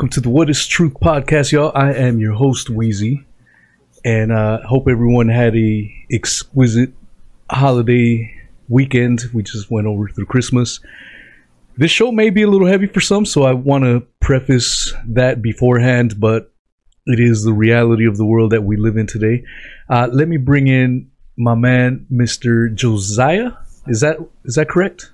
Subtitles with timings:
[0.00, 1.72] Welcome to the What is Truth podcast, y'all.
[1.74, 3.26] I am your host, Wheezy,
[4.02, 6.94] and uh, hope everyone had a exquisite
[7.50, 8.34] holiday
[8.66, 9.24] weekend.
[9.34, 10.80] We just went over through Christmas.
[11.76, 15.42] This show may be a little heavy for some, so I want to preface that
[15.42, 16.50] beforehand, but
[17.04, 19.44] it is the reality of the world that we live in today.
[19.90, 22.74] Uh, let me bring in my man, Mr.
[22.74, 23.50] Josiah.
[23.86, 25.12] Is that is that correct?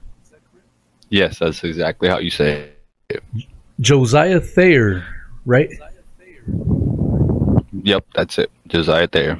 [1.09, 2.71] Yes, that's exactly how you say
[3.11, 3.25] it.
[3.81, 5.07] Josiah Thayer,
[5.45, 5.71] right?
[7.83, 8.51] Yep, that's it.
[8.69, 9.39] Josiah Thayer.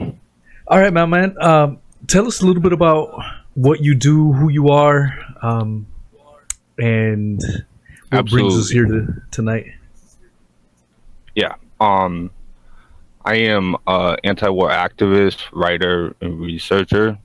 [0.69, 1.37] All right, my man.
[1.41, 3.19] Um, tell us a little bit about
[3.55, 5.87] what you do, who you are, um,
[6.79, 7.41] and
[8.11, 8.51] what Absolutely.
[8.51, 9.67] brings us here to, tonight.
[11.35, 11.55] Yeah.
[11.81, 12.31] Um,
[13.25, 17.19] I am an anti-war activist, writer, and researcher.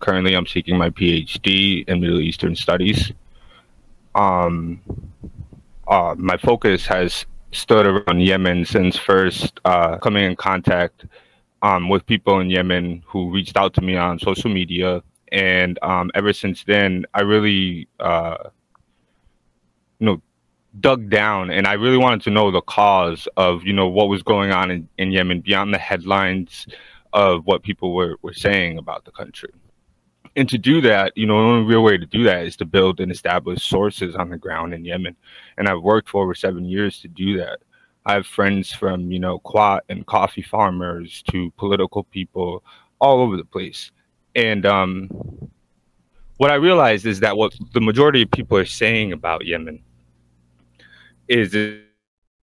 [0.00, 3.12] Currently, I'm seeking my PhD in Middle Eastern Studies.
[4.14, 4.80] Um,
[5.88, 11.06] uh, my focus has stood around Yemen since first uh, coming in contact
[11.62, 15.02] um, with people in Yemen who reached out to me on social media.
[15.32, 18.36] And um, ever since then, I really, uh,
[19.98, 20.22] you know,
[20.80, 24.22] dug down and I really wanted to know the cause of, you know, what was
[24.22, 26.66] going on in, in Yemen beyond the headlines
[27.12, 29.50] of what people were, were saying about the country
[30.38, 32.64] and to do that, you know, the only real way to do that is to
[32.64, 35.16] build and establish sources on the ground in Yemen.
[35.56, 37.58] And I've worked for over seven years to do that.
[38.06, 42.62] I have friends from, you know, qat and coffee farmers to political people
[43.00, 43.90] all over the place.
[44.36, 45.10] And um,
[46.36, 49.82] what I realized is that what the majority of people are saying about Yemen
[51.26, 51.52] is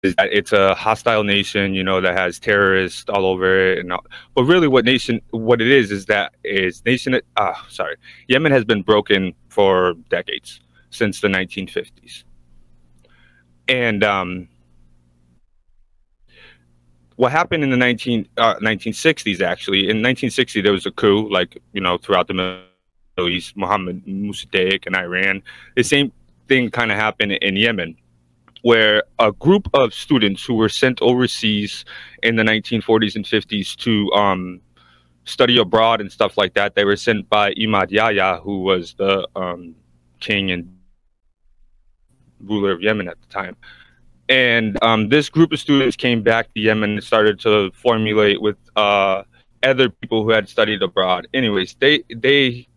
[0.02, 3.78] it's a hostile nation, you know, that has terrorists all over it.
[3.78, 4.04] And all,
[4.34, 7.20] but really, what nation, what it is, is that is nation.
[7.36, 7.96] Uh, sorry,
[8.28, 10.60] Yemen has been broken for decades
[10.90, 12.24] since the 1950s,
[13.66, 14.48] and um,
[17.16, 21.58] what happened in the 19 uh, 1960s actually in 1960 there was a coup, like
[21.72, 25.42] you know, throughout the Middle East, Mohammed Mossadegh and Iran.
[25.74, 26.12] The same
[26.46, 27.96] thing kind of happened in Yemen
[28.62, 31.84] where a group of students who were sent overseas
[32.22, 34.60] in the 1940s and 50s to um,
[35.24, 39.28] study abroad and stuff like that, they were sent by Imam Yahya, who was the
[39.36, 39.74] um,
[40.20, 40.78] king and
[42.40, 43.56] ruler of Yemen at the time.
[44.28, 48.56] And um, this group of students came back to Yemen and started to formulate with
[48.76, 49.22] uh,
[49.62, 51.26] other people who had studied abroad.
[51.32, 52.68] Anyways, they they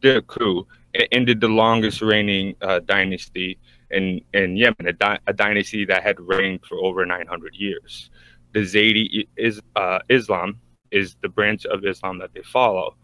[0.00, 0.66] did a coup.
[0.94, 3.58] It ended the longest reigning uh, dynasty
[3.90, 8.10] in, in Yemen, a, di- a dynasty that had reigned for over 900 years.
[8.52, 12.96] The Zaydi is, uh, Islam is the branch of Islam that they follow,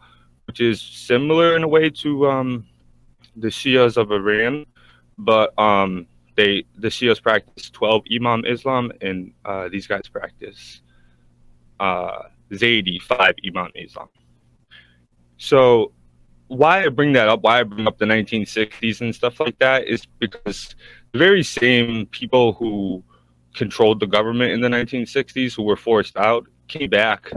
[0.47, 2.67] which is similar in a way to um,
[3.37, 4.67] the Shias of Iran,
[5.19, 10.83] but um, they the Shias practice 12 Imam Islam, and uh, these guys practice
[11.81, 14.09] uh, Zaydi, five Imam Islam.
[15.39, 15.93] So
[16.49, 19.87] why I bring that up, why I bring up the 1960s and stuff like that,
[19.87, 20.75] is because
[21.13, 23.03] the very same people who
[23.55, 27.31] controlled the government in the 1960s, who were forced out, came back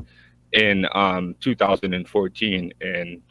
[0.51, 3.21] in um, 2014 and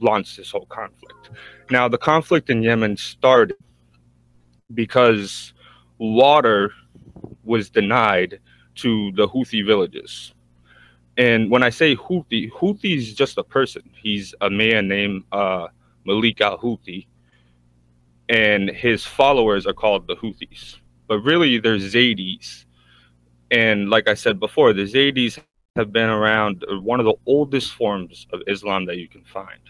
[0.00, 1.30] launched this whole conflict.
[1.70, 3.56] Now, the conflict in Yemen started
[4.74, 5.52] because
[5.98, 6.72] water
[7.44, 8.40] was denied
[8.76, 10.32] to the Houthi villages.
[11.16, 13.82] And when I say Houthi, Houthi is just a person.
[14.02, 15.68] He's a man named uh,
[16.06, 17.06] Malik al Houthi,
[18.28, 20.76] and his followers are called the Houthis.
[21.08, 22.64] But really, they're Zaydis.
[23.50, 25.38] And like I said before, the Zaydis
[25.76, 29.60] have been around uh, one of the oldest forms of Islam that you can find.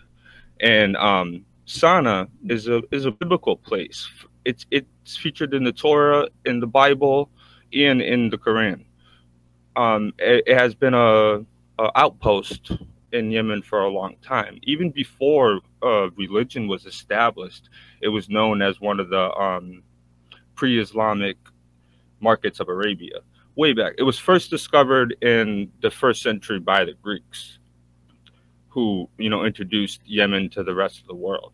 [0.61, 4.09] And um, Sana'a is a is a biblical place.
[4.45, 7.31] It's it's featured in the Torah, in the Bible,
[7.73, 8.85] and in the Quran
[9.77, 11.45] um, it, it, has been a,
[11.79, 12.73] a, outpost
[13.13, 14.59] in Yemen for a long time.
[14.63, 17.69] Even before uh, religion was established,
[18.01, 19.83] it was known as one of the um,
[20.55, 21.37] pre-Islamic
[22.21, 23.21] markets of Arabia.
[23.55, 27.59] Way back, it was first discovered in the first century by the Greeks,
[28.69, 31.53] who you know introduced Yemen to the rest of the world.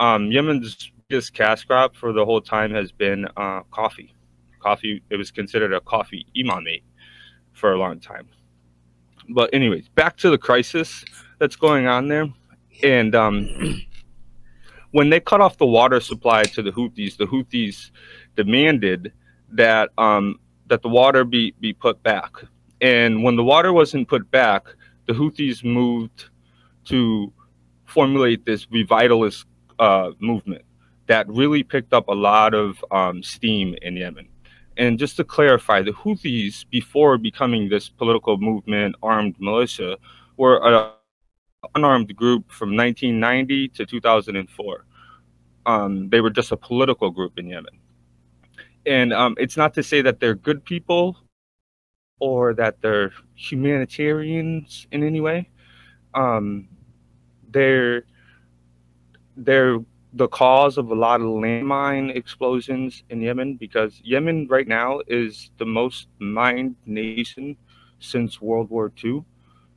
[0.00, 4.14] Um, Yemen's biggest cash crop for the whole time has been uh, coffee.
[4.58, 5.02] Coffee.
[5.10, 6.82] It was considered a coffee imamate
[7.58, 8.28] for a long time.
[9.28, 11.04] But anyways, back to the crisis
[11.38, 12.28] that's going on there,
[12.82, 13.48] and um,
[14.92, 17.90] when they cut off the water supply to the Houthis, the Houthis
[18.36, 19.12] demanded
[19.50, 20.38] that um,
[20.68, 22.32] that the water be be put back.
[22.80, 24.66] And when the water wasn't put back,
[25.06, 26.26] the Houthis moved
[26.86, 27.32] to
[27.86, 29.44] formulate this revitalist
[29.78, 30.64] uh, movement
[31.06, 34.28] that really picked up a lot of um, steam in Yemen.
[34.78, 39.98] And just to clarify, the Houthis, before becoming this political movement, armed militia,
[40.36, 40.92] were an
[41.74, 44.84] unarmed group from 1990 to 2004.
[45.66, 47.78] Um, they were just a political group in Yemen.
[48.86, 51.16] And um, it's not to say that they're good people
[52.20, 55.50] or that they're humanitarians in any way.
[56.14, 56.68] Um,
[57.50, 58.04] they're
[59.36, 59.78] they're
[60.14, 65.50] the cause of a lot of landmine explosions in Yemen because Yemen right now is
[65.58, 67.56] the most mined nation
[68.00, 69.24] since World War II,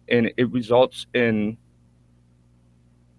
[0.08, 1.58] and it results in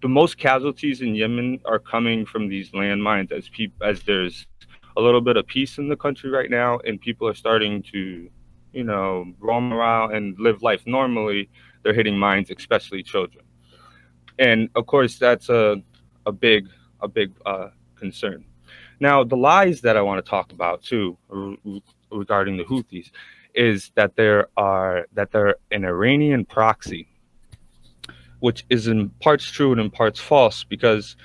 [0.01, 4.47] the most casualties in Yemen are coming from these landmines as people as there's
[4.97, 8.29] a little bit of peace in the country right now and people are starting to
[8.73, 11.49] you know roam around and live life normally.
[11.83, 13.45] They're hitting mines especially children.
[14.39, 15.83] And of course that's a
[16.27, 16.69] a big
[17.03, 18.45] a big uh, concern
[19.01, 21.17] now the lies that i want to talk about too
[22.11, 23.11] regarding the houthis
[23.55, 27.09] is that there are that they're an iranian proxy
[28.41, 31.17] which is in parts true and in parts false because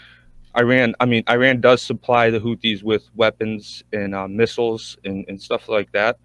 [0.57, 5.39] Iran, I mean, Iran does supply the Houthis with weapons and uh, missiles and, and
[5.39, 6.18] stuff like that.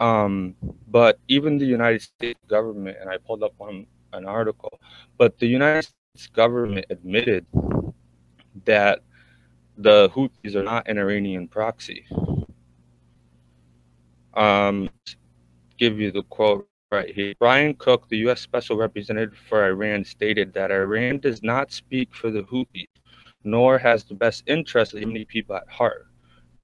[0.00, 0.54] Um,
[0.88, 4.80] but even the United States government, and I pulled up on an article,
[5.16, 7.46] but the United States government admitted
[8.64, 9.00] that
[9.76, 12.04] the Houthis are not an Iranian proxy.
[14.34, 14.90] Um,
[15.78, 17.34] give you the quote Right here.
[17.38, 18.40] Brian Hook, the U.S.
[18.40, 22.88] Special Representative for Iran, stated that Iran does not speak for the Houthis,
[23.44, 26.06] nor has the best interests of many people at heart.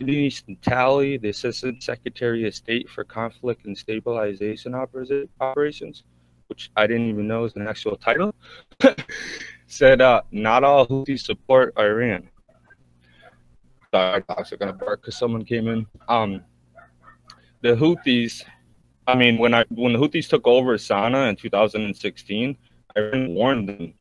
[0.00, 6.04] Denise Natali, the Assistant Secretary of State for Conflict and Stabilization Operations,
[6.46, 8.34] which I didn't even know is an actual title,
[9.66, 12.28] said uh, not all Houthis support Iran.
[13.92, 15.86] Sorry, dogs are gonna bark because someone came in.
[16.08, 16.42] Um,
[17.62, 18.42] the Houthis
[19.06, 22.56] I mean, when I when the Houthis took over Sana'a in 2016,
[22.96, 23.94] Iran warned them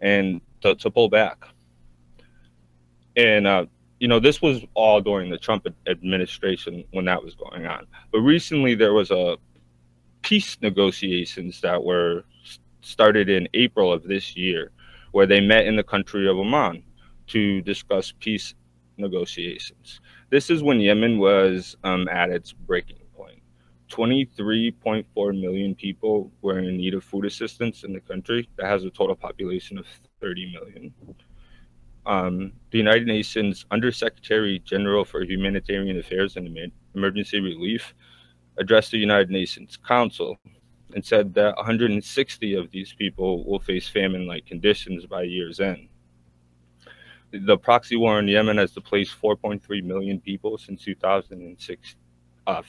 [0.00, 1.44] and to, to pull back.
[3.16, 3.66] And uh,
[3.98, 7.86] you know, this was all during the Trump administration when that was going on.
[8.12, 9.36] But recently, there was a
[10.22, 12.24] peace negotiations that were
[12.82, 14.70] started in April of this year,
[15.16, 16.82] where they met in the country of Oman
[17.26, 18.52] to discuss peace
[18.98, 20.02] negotiations.
[20.28, 23.40] This is when Yemen was um, at its breaking point.
[23.88, 28.90] 23.4 million people were in need of food assistance in the country that has a
[28.90, 29.86] total population of
[30.20, 30.94] 30 million.
[32.04, 36.46] Um, the United Nations Undersecretary General for Humanitarian Affairs and
[36.94, 37.94] Emergency Relief
[38.58, 40.36] addressed the United Nations Council
[40.94, 45.88] and said that 160 of these people will face famine like conditions by year's end.
[47.32, 51.86] The proxy war in Yemen has displaced 4.3 million people since 2015,
[52.46, 52.62] uh,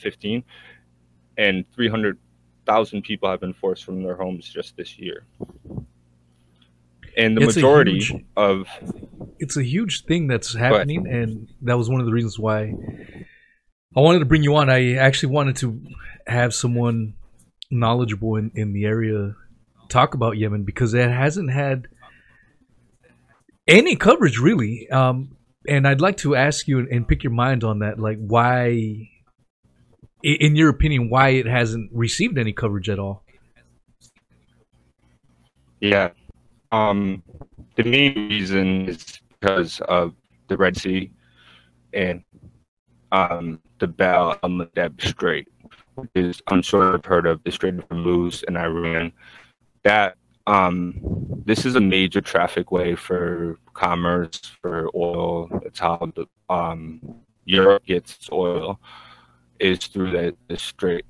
[1.40, 5.24] and 300,000 people have been forced from their homes just this year.
[7.16, 8.66] And the it's majority huge, of
[9.38, 12.74] it's a huge thing that's happening, and that was one of the reasons why
[13.96, 14.68] I wanted to bring you on.
[14.68, 15.80] I actually wanted to
[16.26, 17.14] have someone
[17.70, 19.34] knowledgeable in, in the area
[19.88, 21.88] talk about Yemen because it hasn't had
[23.66, 24.88] any coverage really.
[24.90, 28.18] Um, and I'd like to ask you and, and pick your mind on that, like
[28.18, 29.08] why
[30.22, 33.24] in your opinion, why it hasn't received any coverage at all?
[35.80, 36.10] Yeah.
[36.72, 37.22] Um,
[37.76, 40.14] the main reason is because of
[40.48, 41.12] the Red Sea
[41.92, 42.22] and
[43.12, 45.48] um, the Bab al Mandeb Strait,
[45.98, 49.12] which is, I'm sure I've heard of the Strait of Hormuz in Iran.
[49.82, 50.94] That um,
[51.44, 55.48] this is a major traffic way for commerce, for oil.
[55.64, 57.00] It's how the, um,
[57.44, 58.80] Europe gets its oil
[59.58, 61.04] is through the, the strait.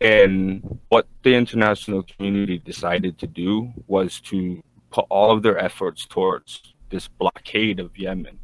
[0.00, 6.06] And what the international community decided to do was to put all of their efforts
[6.06, 8.38] towards this blockade of Yemen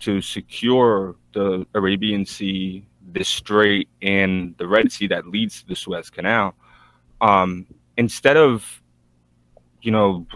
[0.00, 5.76] to secure the Arabian Sea, the Strait, and the Red Sea that leads to the
[5.76, 6.54] Suez Canal.
[7.20, 8.82] Um, instead of,
[9.82, 10.26] you know,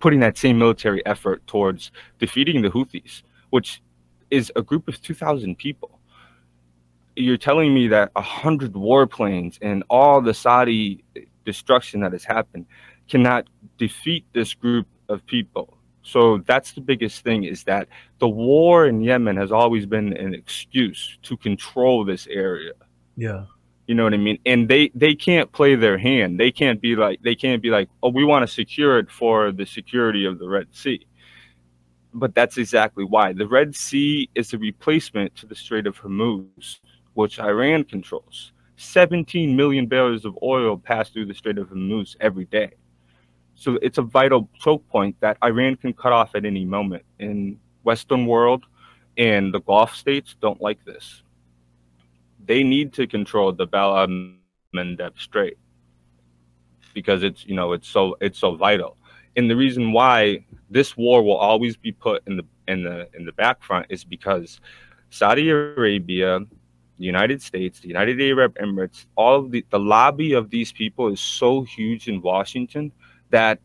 [0.00, 3.82] putting that same military effort towards defeating the Houthis, which
[4.30, 5.94] is a group of 2,000 people
[7.16, 11.04] you're telling me that a hundred warplanes and all the Saudi
[11.44, 12.66] destruction that has happened
[13.08, 13.46] cannot
[13.78, 15.73] defeat this group of people.
[16.04, 20.34] So that's the biggest thing is that the war in Yemen has always been an
[20.34, 22.72] excuse to control this area.
[23.16, 23.46] Yeah.
[23.86, 24.38] You know what I mean?
[24.46, 26.38] And they they can't play their hand.
[26.38, 29.52] They can't be like they can't be like, "Oh, we want to secure it for
[29.52, 31.06] the security of the Red Sea."
[32.14, 33.32] But that's exactly why.
[33.32, 36.78] The Red Sea is a replacement to the Strait of Hormuz
[37.14, 38.52] which Iran controls.
[38.76, 42.72] 17 million barrels of oil pass through the Strait of Hormuz every day.
[43.54, 47.04] So it's a vital choke point that Iran can cut off at any moment.
[47.18, 48.64] In Western world
[49.16, 51.22] and the Gulf states don't like this.
[52.44, 54.10] They need to control the Bab
[54.74, 55.56] Mandeb Strait
[56.92, 58.96] because it's you know it's so it's so vital.
[59.36, 63.24] And the reason why this war will always be put in the in the in
[63.24, 64.60] the back front is because
[65.10, 66.40] Saudi Arabia,
[66.98, 71.20] the United States, the United Arab Emirates, all the, the lobby of these people is
[71.20, 72.92] so huge in Washington
[73.34, 73.58] that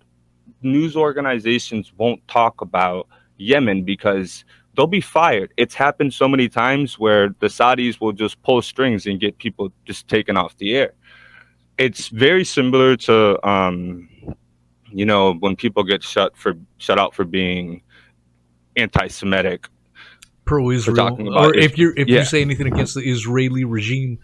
[0.64, 3.08] news organizations won't talk about
[3.38, 4.44] Yemen because
[4.76, 5.54] they'll be fired.
[5.58, 9.72] It's happened so many times where the Saudis will just pull strings and get people
[9.86, 10.94] just taken off the air.
[11.78, 14.10] It's very similar to, um,
[14.92, 17.84] you know, when people get shut for shut out for being
[18.76, 19.68] anti-Semitic
[20.46, 22.20] pro-Israel, or if you if yeah.
[22.20, 24.18] you say anything against the Israeli regime,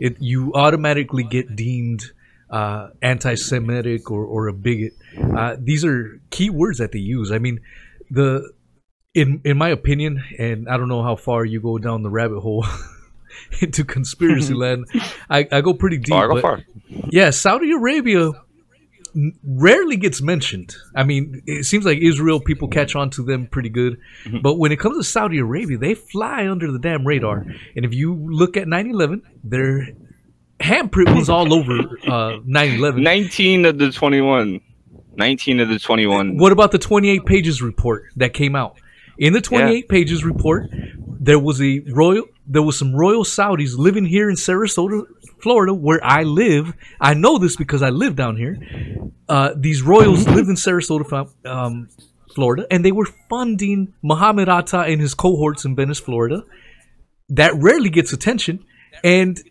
[0.00, 2.02] it you automatically get deemed
[2.50, 4.92] uh, anti-Semitic or, or a bigot.
[5.36, 7.32] Uh, these are key words that they use.
[7.32, 7.60] I mean,
[8.10, 8.52] the
[9.14, 12.40] in in my opinion, and I don't know how far you go down the rabbit
[12.40, 12.66] hole
[13.60, 14.86] into conspiracy land.
[15.28, 16.14] I, I go pretty deep.
[16.14, 16.62] Oh, I go far.
[17.10, 18.32] Yeah, Saudi Arabia
[19.42, 20.76] rarely gets mentioned.
[20.94, 24.38] I mean, it seems like Israel people catch on to them pretty good, mm-hmm.
[24.42, 27.46] but when it comes to Saudi Arabia, they fly under the damn radar.
[27.74, 29.88] And if you look at 9/11, they're
[30.60, 31.72] handprint was all over
[32.06, 33.02] uh, 9/11.
[33.02, 34.60] 19 of the 21.
[35.16, 36.36] 19 of the 21.
[36.36, 38.76] What about the 28 pages report that came out?
[39.18, 39.82] In the 28 yeah.
[39.88, 40.68] pages report,
[41.18, 45.04] there was a royal there was some royal Saudis living here in Sarasota,
[45.38, 46.74] Florida, where I live.
[47.00, 48.58] I know this because I live down here.
[49.28, 51.88] Uh, these royals lived in Sarasota, um,
[52.34, 56.44] Florida, and they were funding Muhammad Atta and his cohorts in Venice, Florida.
[57.30, 58.64] That rarely gets attention.
[59.02, 59.42] And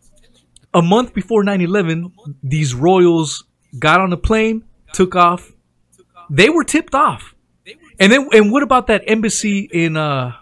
[0.76, 2.12] a month before 9-11
[2.44, 3.46] these royals
[3.80, 4.64] got on a plane
[4.94, 5.52] took off.
[6.30, 7.34] They were tipped off.
[8.00, 10.34] And then and what about that embassy in uh,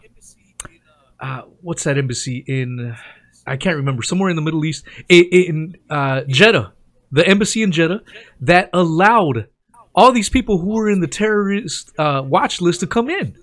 [1.20, 2.96] uh what's that embassy in
[3.46, 6.74] i can't remember somewhere in the middle east in, in uh, jeddah
[7.12, 8.02] the embassy in jeddah
[8.42, 9.48] that allowed
[9.96, 13.38] all these people who were in the terrorist uh, watch list to come in.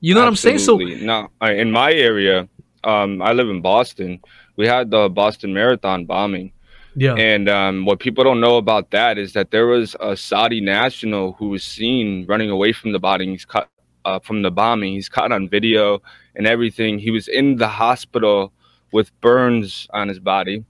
[0.00, 0.26] You know Absolutely.
[0.26, 0.58] what i'm saying?
[0.58, 2.48] So no in my area
[2.82, 4.20] um, i live in boston
[4.60, 6.52] we had the Boston Marathon bombing.
[6.94, 7.14] Yeah.
[7.14, 11.32] And um, what people don't know about that is that there was a Saudi national
[11.32, 13.30] who was seen running away from the bombing.
[13.30, 13.70] He's cut
[14.04, 14.92] uh, from the bombing.
[14.92, 16.02] He's caught on video
[16.36, 16.98] and everything.
[16.98, 18.52] He was in the hospital
[18.92, 20.62] with burns on his body,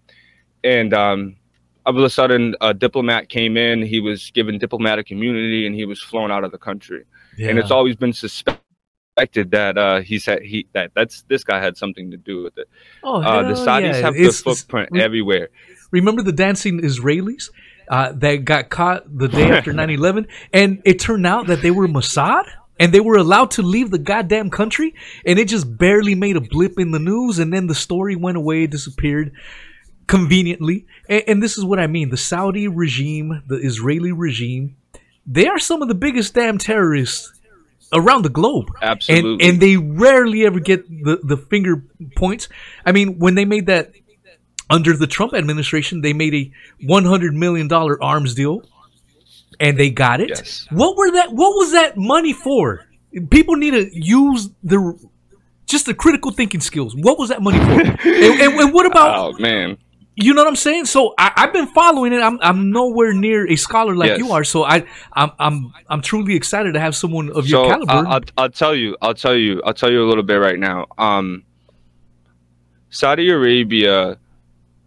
[0.63, 1.37] and um,
[1.85, 3.83] all of a sudden, a diplomat came in.
[3.83, 7.05] He was given diplomatic immunity, and he was flown out of the country.
[7.37, 7.49] Yeah.
[7.49, 8.70] And it's always been suspected
[9.21, 12.57] suspected that uh, he said he that that's this guy had something to do with
[12.59, 12.69] it.
[13.03, 14.00] Oh, uh, the Saudis yeah.
[14.00, 15.50] have it's, the footprint re- everywhere.
[15.91, 17.50] Remember the dancing Israelis
[17.89, 20.27] uh, that got caught the day after 9-11?
[20.53, 22.45] and it turned out that they were Mossad
[22.79, 24.95] and they were allowed to leave the goddamn country
[25.27, 28.37] and it just barely made a blip in the news and then the story went
[28.37, 29.33] away disappeared
[30.07, 34.77] conveniently and, and, this is what i mean the saudi regime the israeli regime
[35.25, 37.33] they are some of the biggest damn terrorists
[37.93, 38.71] around the globe.
[38.81, 39.33] Absolutely.
[39.33, 41.85] And, and they rarely ever get the, the finger
[42.17, 42.49] points.
[42.85, 43.93] I mean, when they made that
[44.69, 46.53] under the Trump administration, they made a
[46.85, 48.63] $100 million arms deal
[49.59, 50.31] and they got it.
[50.31, 50.67] Yes.
[50.71, 51.33] What were that?
[51.33, 52.87] What was that money for?
[53.31, 54.99] People need to use the
[55.67, 56.95] just the critical thinking skills.
[56.97, 57.81] What was that money for?
[58.09, 59.17] and, and, and, what about?
[59.19, 59.77] Oh man,
[60.17, 60.87] you know what I'm saying?
[60.87, 62.21] So I, have been following it.
[62.21, 64.19] I'm I'm nowhere near a scholar like yes.
[64.19, 64.45] you are.
[64.45, 67.93] So I I'm I'm I'm truly excited to have someone of so your caliber.
[67.93, 68.97] I'll, I'll, I'll tell you.
[69.00, 69.62] I'll tell you.
[69.64, 70.87] I'll tell you a little bit right now.
[70.99, 71.45] Um,
[72.90, 74.19] Saudi Arabia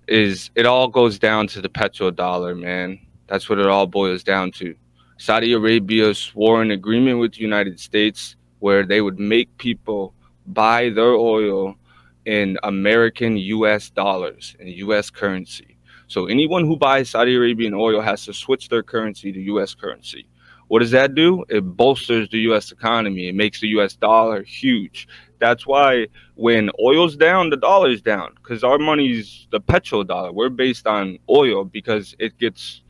[0.08, 3.00] is it all goes down to the petrodollar, man.
[3.28, 4.76] That's what it all boils down to.
[5.18, 10.14] Saudi Arabia swore an agreement with the United States where they would make people
[10.48, 11.78] buy their oil
[12.26, 15.78] in American US dollars and US currency.
[16.08, 20.28] So anyone who buys Saudi Arabian oil has to switch their currency to US currency.
[20.68, 21.44] What does that do?
[21.50, 23.28] It bolsters the US economy.
[23.28, 25.08] It makes the US dollar huge.
[25.40, 30.34] That's why when oil's down, the dollar's down because our money's the petrodollar.
[30.34, 32.82] We're based on oil because it gets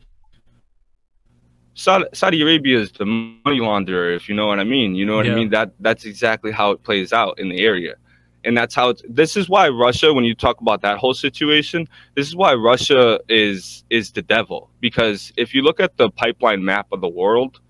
[1.76, 4.94] Saudi, Saudi Arabia is the money launderer, if you know what I mean.
[4.94, 5.32] You know what yeah.
[5.32, 5.50] I mean?
[5.50, 7.96] That that's exactly how it plays out in the area
[8.44, 11.88] and that's how it's this is why russia when you talk about that whole situation
[12.14, 16.64] this is why russia is is the devil because if you look at the pipeline
[16.64, 17.60] map of the world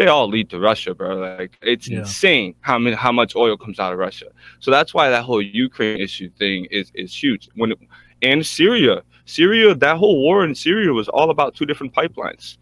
[0.00, 1.18] they all lead to Russia, bro.
[1.18, 1.98] Like it's yeah.
[1.98, 4.28] insane how many how much oil comes out of Russia.
[4.58, 7.50] So that's why that whole Ukraine issue thing is is huge.
[7.54, 7.78] When it,
[8.22, 12.56] and Syria, Syria, that whole war in Syria was all about two different pipelines.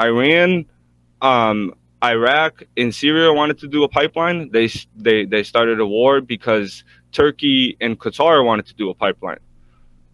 [0.00, 0.66] Iran,
[1.20, 4.50] um, Iraq, and Syria wanted to do a pipeline.
[4.50, 9.38] They they they started a war because Turkey and Qatar wanted to do a pipeline,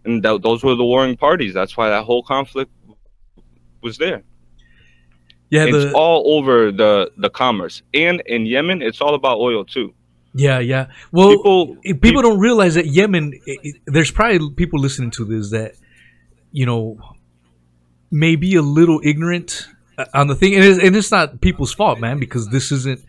[0.04, 1.54] and th- those were the warring parties.
[1.54, 2.70] That's why that whole conflict
[3.82, 4.22] was there.
[5.50, 9.64] Yeah, the, it's all over the the commerce, and in Yemen, it's all about oil
[9.64, 9.94] too.
[10.34, 10.88] Yeah, yeah.
[11.10, 13.32] Well, people people, people don't realize that Yemen.
[13.46, 15.72] It, it, there's probably people listening to this that
[16.52, 16.98] you know
[18.10, 19.68] may be a little ignorant
[20.14, 23.04] on the thing, and it's, and it's not people's fault, man, because this isn't.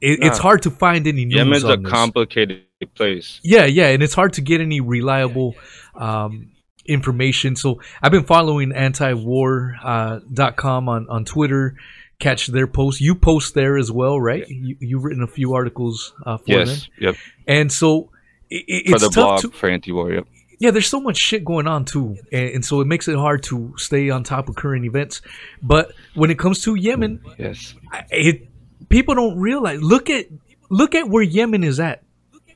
[0.00, 0.26] It, nah.
[0.26, 1.36] It's hard to find any news.
[1.36, 1.90] Yemen's a this.
[1.90, 2.64] complicated
[2.94, 3.40] place.
[3.42, 5.56] Yeah, yeah, and it's hard to get any reliable
[5.96, 6.52] um,
[6.86, 7.56] information.
[7.56, 11.76] So I've been following antiwar.com uh, on on Twitter.
[12.20, 13.00] Catch their posts.
[13.00, 14.44] You post there as well, right?
[14.48, 16.90] You, you've written a few articles uh, for yes, them.
[16.98, 17.16] Yep.
[17.46, 18.10] And so
[18.50, 20.12] it, it's for the tough blog to, for anti-war.
[20.12, 20.26] Yep
[20.58, 23.44] yeah, there's so much shit going on too, and, and, so it makes it hard
[23.44, 25.22] to stay on top of current events.
[25.62, 27.74] But when it comes to Yemen, yes,
[28.10, 28.48] it
[28.88, 29.80] people don't realize.
[29.80, 30.26] Look at
[30.68, 32.02] look at where Yemen is at.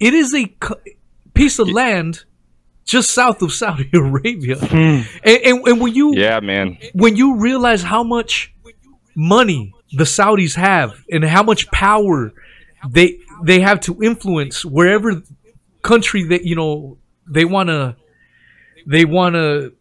[0.00, 0.52] It is a
[1.34, 2.24] piece of land
[2.84, 5.02] just south of Saudi Arabia, hmm.
[5.22, 8.52] and, and, and when you yeah man when you realize how much
[9.14, 12.32] money the Saudis have and how much power
[12.88, 15.22] they they have to influence wherever
[15.82, 16.98] country that you know
[17.32, 17.96] they want to
[18.86, 19.72] they want to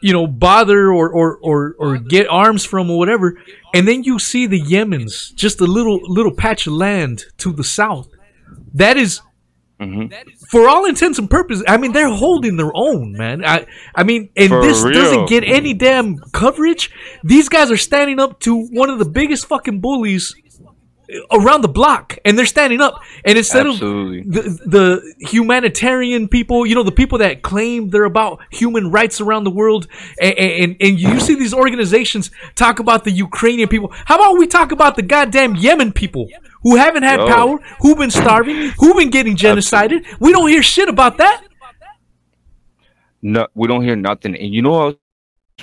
[0.00, 3.40] you know bother or, or or or get arms from or whatever
[3.74, 7.64] and then you see the yemens just a little little patch of land to the
[7.64, 8.08] south
[8.74, 9.20] that is,
[9.80, 10.12] mm-hmm.
[10.50, 14.30] for all intents and purposes i mean they're holding their own man i i mean
[14.36, 14.92] and for this real.
[14.92, 16.90] doesn't get any damn coverage
[17.24, 20.34] these guys are standing up to one of the biggest fucking bullies
[21.30, 24.20] around the block and they're standing up and instead Absolutely.
[24.20, 29.18] of the, the humanitarian people you know the people that claim they're about human rights
[29.18, 29.86] around the world
[30.20, 34.46] and, and, and you see these organizations talk about the ukrainian people how about we
[34.46, 36.28] talk about the goddamn yemen people
[36.62, 37.26] who haven't had Yo.
[37.26, 40.16] power who've been starving who've been getting genocided Absolutely.
[40.20, 41.42] we don't hear shit about that
[43.22, 44.98] no we don't hear nothing and you know what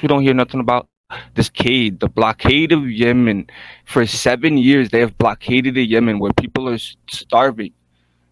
[0.01, 0.87] we don't hear nothing about
[1.35, 3.47] this cade, the blockade of Yemen.
[3.85, 7.73] For seven years, they have blockaded the Yemen where people are starving.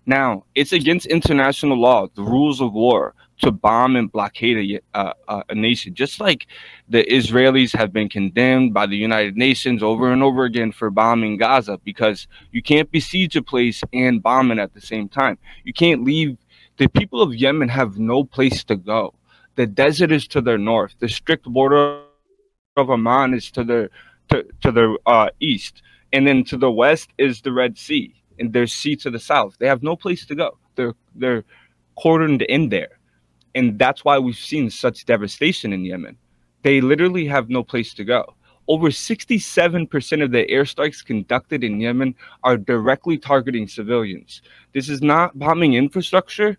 [0.06, 5.14] Now, it's against international law, the rules of war, to bomb and blockade a,
[5.50, 5.94] a nation.
[5.94, 6.48] Just like
[6.90, 11.38] the Israelis have been condemned by the United Nations over and over again for bombing
[11.38, 15.38] Gaza, because you can't besiege a place and bomb it at the same time.
[15.64, 16.38] You can't leave.
[16.78, 19.14] The people of Yemen have no place to go.
[19.56, 20.96] The desert is to their north.
[21.00, 22.02] The strict border
[22.76, 23.90] of Oman is to the
[24.30, 25.82] to, to the uh, east,
[26.12, 29.58] and then to the west is the Red Sea, and there's sea to the south.
[29.60, 30.58] They have no place to go.
[30.76, 31.44] They're they're
[31.98, 33.00] cordoned in there,
[33.54, 36.18] and that's why we've seen such devastation in Yemen.
[36.64, 38.34] They literally have no place to go.
[38.70, 44.42] Over 67% of the airstrikes conducted in Yemen are directly targeting civilians.
[44.72, 46.58] This is not bombing infrastructure.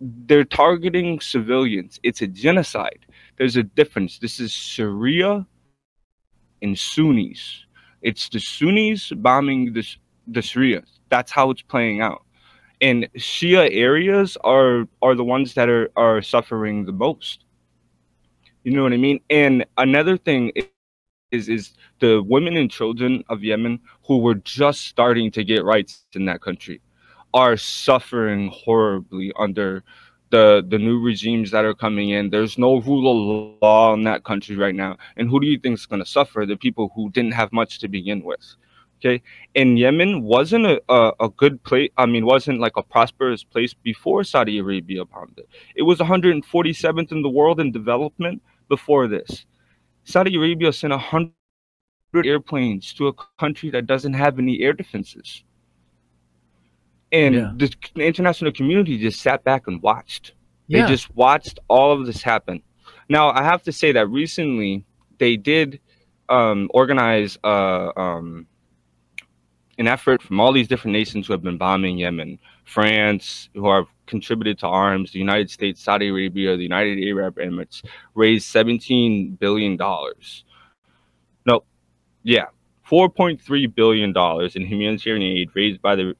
[0.00, 1.98] They're targeting civilians.
[2.04, 3.04] It's a genocide
[3.38, 4.18] there's a difference.
[4.18, 5.46] This is Sharia
[6.62, 7.66] and Sunnis.
[8.02, 9.84] It's the Sunnis bombing the
[10.26, 10.82] the Sharia.
[11.10, 12.22] That's how it's playing out.
[12.80, 17.44] And Shia areas are are the ones that are are suffering the most.
[18.64, 19.20] You know what I mean?
[19.30, 20.52] And another thing
[21.30, 26.06] is is the women and children of Yemen who were just starting to get rights
[26.14, 26.80] in that country
[27.34, 29.82] are suffering horribly under
[30.34, 32.30] the the new regimes that are coming in.
[32.30, 33.18] There's no rule of
[33.62, 34.96] law in that country right now.
[35.16, 36.44] And who do you think is going to suffer?
[36.46, 38.44] The people who didn't have much to begin with.
[38.98, 39.22] Okay,
[39.54, 41.90] and Yemen wasn't a, a, a good place.
[41.96, 45.48] I mean, wasn't like a prosperous place before Saudi Arabia bombed it.
[45.76, 49.46] It was 147th in the world in development before this.
[50.04, 55.44] Saudi Arabia sent 100 airplanes to a country that doesn't have any air defenses
[57.14, 57.52] and yeah.
[57.94, 60.32] the international community just sat back and watched.
[60.68, 60.88] They yeah.
[60.88, 62.60] just watched all of this happen.
[63.08, 64.84] Now, I have to say that recently
[65.18, 65.80] they did
[66.28, 68.46] um, organize uh, um,
[69.78, 73.86] an effort from all these different nations who have been bombing Yemen, France, who have
[74.06, 77.84] contributed to arms, the United States, Saudi Arabia, the United Arab Emirates,
[78.16, 79.76] raised $17 billion.
[81.46, 81.62] No,
[82.24, 82.46] yeah,
[82.90, 84.10] $4.3 billion
[84.54, 86.16] in humanitarian aid raised by the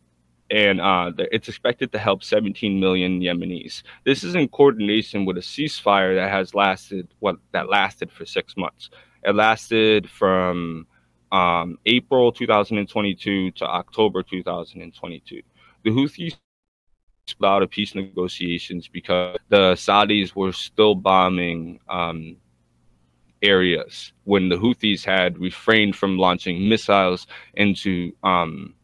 [0.50, 3.82] and uh, it's expected to help 17 million Yemenis.
[4.04, 8.56] This is in coordination with a ceasefire that has lasted what that lasted for six
[8.56, 8.90] months.
[9.22, 10.86] It lasted from
[11.32, 15.42] um, April 2022 to October 2022.
[15.82, 16.36] The Houthis
[17.42, 22.36] out of peace negotiations because the Saudis were still bombing um,
[23.42, 28.74] areas when the Houthis had refrained from launching missiles into um,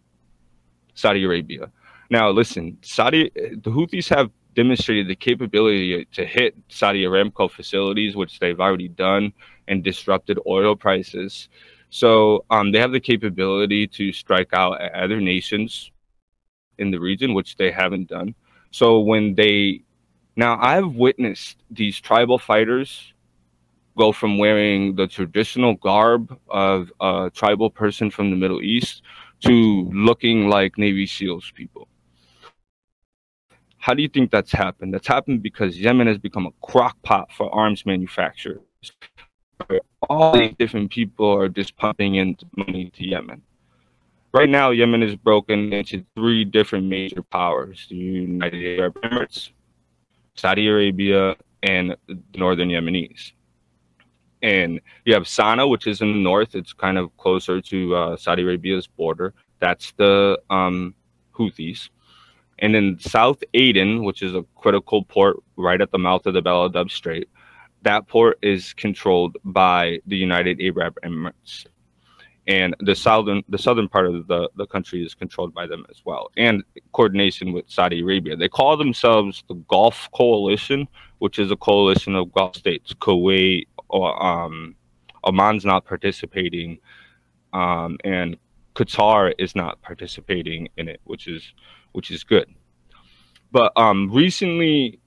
[1.01, 1.71] Saudi Arabia.
[2.11, 8.39] Now, listen, Saudi, the Houthis have demonstrated the capability to hit Saudi Aramco facilities, which
[8.41, 9.33] they've already done,
[9.69, 11.49] and disrupted oil prices.
[11.91, 15.91] So um, they have the capability to strike out at other nations
[16.79, 18.35] in the region, which they haven't done.
[18.71, 19.83] So when they
[20.37, 23.13] now, I've witnessed these tribal fighters
[23.99, 29.03] go from wearing the traditional garb of a tribal person from the Middle East
[29.41, 31.89] to looking like Navy SEALs people.
[33.79, 34.93] How do you think that's happened?
[34.93, 38.61] That's happened because Yemen has become a crock pot for arms manufacturers.
[40.09, 43.43] All these different people are just pumping in money to Yemen.
[44.33, 49.51] Right now, Yemen is broken into three different major powers the United Arab Emirates,
[50.35, 53.33] Saudi Arabia, and the Northern Yemenis.
[54.43, 56.55] And you have Sana'a, which is in the north.
[56.55, 59.35] It's kind of closer to uh, Saudi Arabia's border.
[59.59, 60.95] That's the um,
[61.37, 61.91] Houthis.
[62.59, 66.43] And then South Aden, which is a critical port right at the mouth of the
[66.43, 67.29] Bab el-Mandeb Strait,
[67.83, 71.67] that port is controlled by the United Arab Emirates
[72.47, 76.03] and the southern the southern part of the, the country is controlled by them as
[76.05, 81.57] well and coordination with saudi arabia they call themselves the gulf coalition which is a
[81.57, 84.75] coalition of gulf states kuwait or um,
[85.25, 86.79] oman's not participating
[87.53, 88.37] um, and
[88.75, 91.53] qatar is not participating in it which is
[91.93, 92.47] which is good
[93.53, 94.99] but um, recently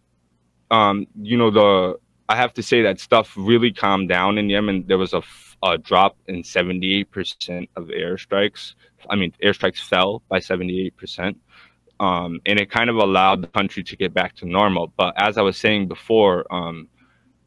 [0.72, 1.98] um, you know the
[2.30, 5.22] i have to say that stuff really calmed down in yemen there was a
[5.64, 8.76] a drop in 78% of airstrikes.
[9.10, 11.36] I mean, airstrikes fell by 78%.
[12.00, 14.92] Um, and it kind of allowed the country to get back to normal.
[14.98, 16.90] But as I was saying before, um,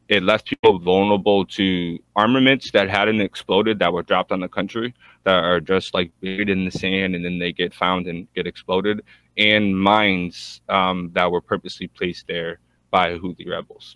[0.09, 4.93] it left people vulnerable to armaments that hadn't exploded that were dropped on the country
[5.23, 8.47] that are just like buried in the sand and then they get found and get
[8.47, 9.01] exploded,
[9.37, 13.95] and mines um, that were purposely placed there by Houthi rebels.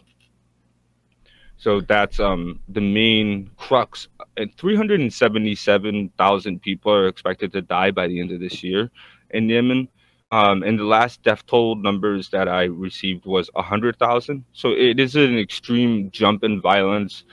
[1.57, 4.07] So that's um, the main crux.
[4.35, 8.89] And 377,000 people are expected to die by the end of this year
[9.29, 9.87] in Yemen.
[10.31, 14.45] Um, and the last death toll numbers that I received was 100,000.
[14.53, 17.25] So it is an extreme jump in violence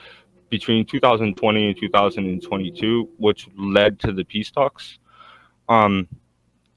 [0.51, 4.99] between 2020 and 2022, which led to the peace talks.
[5.69, 6.09] Um,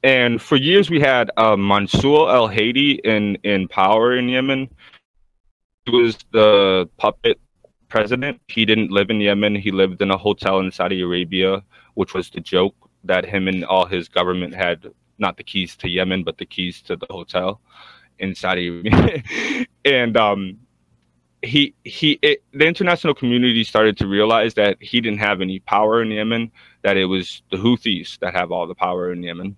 [0.04, 4.70] and for years, we had uh, Mansour al Hadi in, in power in Yemen
[5.86, 7.40] He was the puppet
[7.88, 8.42] president.
[8.48, 9.56] He didn't live in Yemen.
[9.56, 11.64] He lived in a hotel in Saudi Arabia,
[11.96, 15.90] which was the joke that him and all his government had not the keys to
[15.90, 17.62] Yemen, but the keys to the hotel
[18.20, 18.84] in Saudi
[19.86, 20.58] and um,
[21.42, 26.02] he he it, the international community started to realize that he didn't have any power
[26.02, 26.52] in Yemen.
[26.84, 29.56] That it was the Houthis that have all the power in Yemen,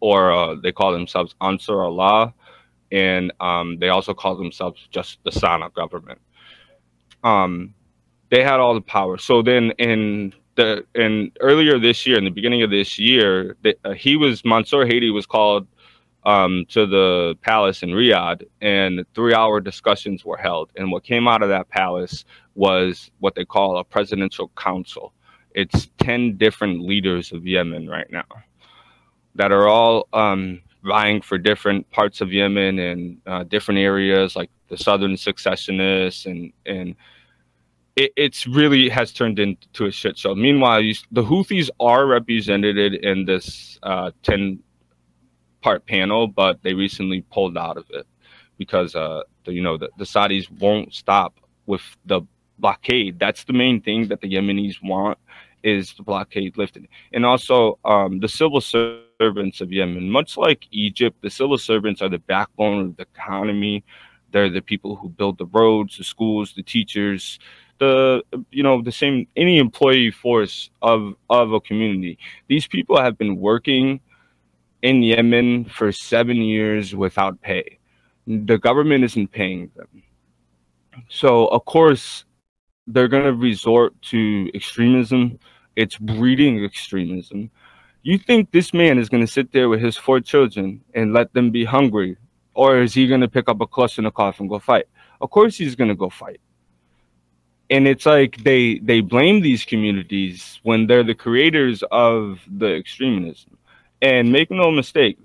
[0.00, 2.34] or uh, they call themselves Ansar Allah
[2.94, 6.20] and um, they also call themselves just the Sana'a government.
[7.24, 7.74] Um,
[8.30, 9.18] they had all the power.
[9.18, 13.76] So then in the in earlier this year, in the beginning of this year, the,
[13.84, 15.66] uh, he was Mansour Hadi was called
[16.24, 20.70] um, to the palace in Riyadh, and three-hour discussions were held.
[20.76, 25.12] And what came out of that palace was what they call a presidential council.
[25.54, 28.26] It's ten different leaders of Yemen right now
[29.34, 34.50] that are all um, vying for different parts of Yemen and uh, different areas like
[34.68, 36.96] the southern secessionists and and
[37.96, 40.34] it, it's really has turned into a shit show.
[40.34, 44.60] Meanwhile, you, the Houthis are represented in this uh, ten
[45.60, 48.06] part panel, but they recently pulled out of it
[48.58, 52.22] because uh, the, you know the, the Saudis won't stop with the
[52.58, 53.18] blockade.
[53.18, 55.18] That's the main thing that the Yemenis want
[55.62, 60.10] is the blockade lifted, and also um, the civil servants of Yemen.
[60.10, 63.84] Much like Egypt, the civil servants are the backbone of the economy.
[64.30, 67.38] They're the people who build the roads, the schools, the teachers,
[67.78, 72.18] the you know the same any employee force of of a community.
[72.48, 74.00] These people have been working
[74.82, 77.78] in Yemen for seven years without pay.
[78.26, 80.02] The government isn't paying them.
[81.08, 82.24] So of course
[82.86, 85.38] they're going to resort to extremism
[85.76, 87.50] it's breeding extremism.
[88.02, 91.32] You think this man is going to sit there with his four children and let
[91.32, 92.16] them be hungry?
[92.54, 94.84] Or is he going to pick up a Kalashnikov and go fight?
[95.20, 96.40] Of course he's going to go fight.
[97.70, 103.56] And it's like they they blame these communities when they're the creators of the extremism.
[104.02, 105.18] And make no mistake,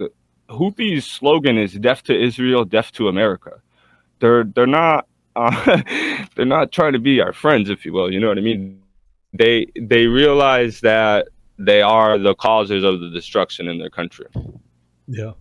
[0.50, 3.62] Houthis' slogan is "Death to Israel, Death to America."
[4.20, 5.82] They're they're not uh,
[6.36, 8.12] they're not trying to be our friends, if you will.
[8.12, 8.82] You know what I mean?
[9.34, 14.28] They they realize that they are the causes of the destruction in their country.
[15.08, 15.34] Yeah.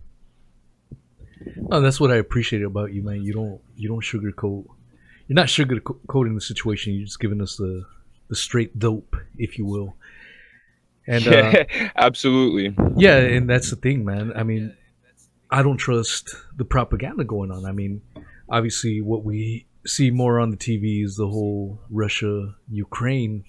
[1.71, 3.23] Oh, that's what I appreciate about you, man.
[3.23, 4.65] You don't you don't sugarcoat.
[5.29, 6.95] You're not sugarcoating the situation.
[6.95, 7.85] You're just giving us the
[8.29, 9.95] the straight dope, if you will.
[11.07, 11.65] And uh,
[11.95, 12.75] absolutely.
[12.97, 14.33] Yeah, and that's the thing, man.
[14.35, 14.75] I mean,
[15.51, 17.65] I don't trust the propaganda going on.
[17.65, 18.01] I mean,
[18.49, 23.43] obviously, what we see more on the TV is the whole Russia Ukraine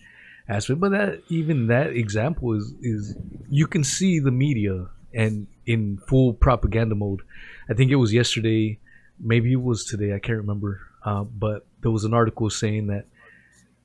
[0.50, 3.16] aspect, but that even that example is is
[3.48, 7.22] you can see the media and in full propaganda mode.
[7.70, 8.78] I think it was yesterday,
[9.18, 10.14] maybe it was today.
[10.14, 13.06] I can't remember, uh, but there was an article saying that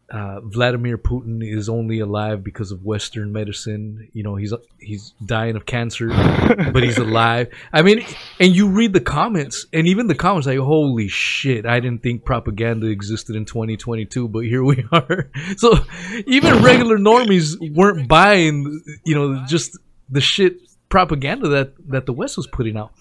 [0.10, 4.08] uh, Vladimir Putin is only alive because of Western medicine.
[4.14, 6.10] You know, he's he's dying of cancer,
[6.74, 7.50] but he's alive.
[7.74, 8.06] I mean,
[8.40, 11.66] and you read the comments, and even the comments like, "Holy shit!
[11.66, 15.80] I didn't think propaganda existed in 2022, but here we are." So
[16.28, 19.78] even regular normies weren't buying, you know, just
[20.10, 20.58] the shit
[20.90, 22.92] propaganda that that the West was putting out,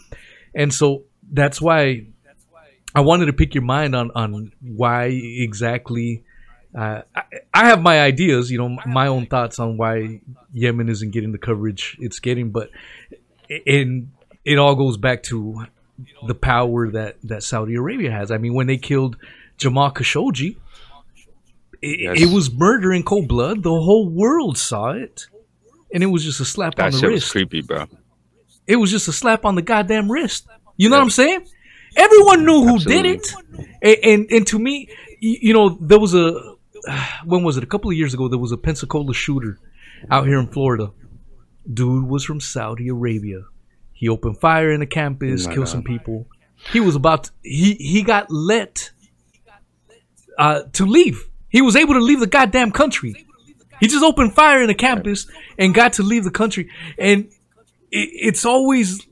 [0.54, 2.07] and so that's why
[2.94, 6.24] I wanted to pick your mind on on why exactly
[6.74, 10.20] uh, I, I, have my ideas, you know, my own thoughts on why
[10.52, 12.70] Yemen isn't getting the coverage it's getting, but
[13.48, 14.12] in
[14.44, 15.66] it all goes back to
[16.26, 18.30] the power that that Saudi Arabia has.
[18.30, 19.16] I mean, when they killed
[19.57, 20.57] Jamal Khashoggi,
[21.80, 22.20] it, yes.
[22.20, 23.62] it was murder in cold blood.
[23.62, 25.26] The whole world saw it,
[25.92, 27.30] and it was just a slap that on the wrist.
[27.30, 27.87] Creepy, bro.
[28.66, 30.48] It was just a slap on the goddamn wrist.
[30.76, 31.00] You know yeah.
[31.00, 31.46] what I'm saying?
[31.96, 33.02] Everyone knew who Absolutely.
[33.02, 33.35] did it,
[33.83, 34.88] and, and and to me,
[35.20, 36.54] you know, there was a
[37.24, 37.64] when was it?
[37.64, 39.59] A couple of years ago, there was a Pensacola shooter
[40.11, 40.92] out here in Florida.
[41.72, 43.44] Dude was from Saudi Arabia.
[43.92, 45.72] He opened fire in the campus, oh killed God.
[45.72, 46.26] some people.
[46.72, 48.90] He was about to, he he got let
[50.38, 51.28] uh, to leave.
[51.48, 53.26] He was able to leave the goddamn country.
[53.80, 55.26] He just opened fire in the campus
[55.59, 56.70] and got to leave the country.
[56.98, 57.26] And
[57.90, 59.07] it, it's always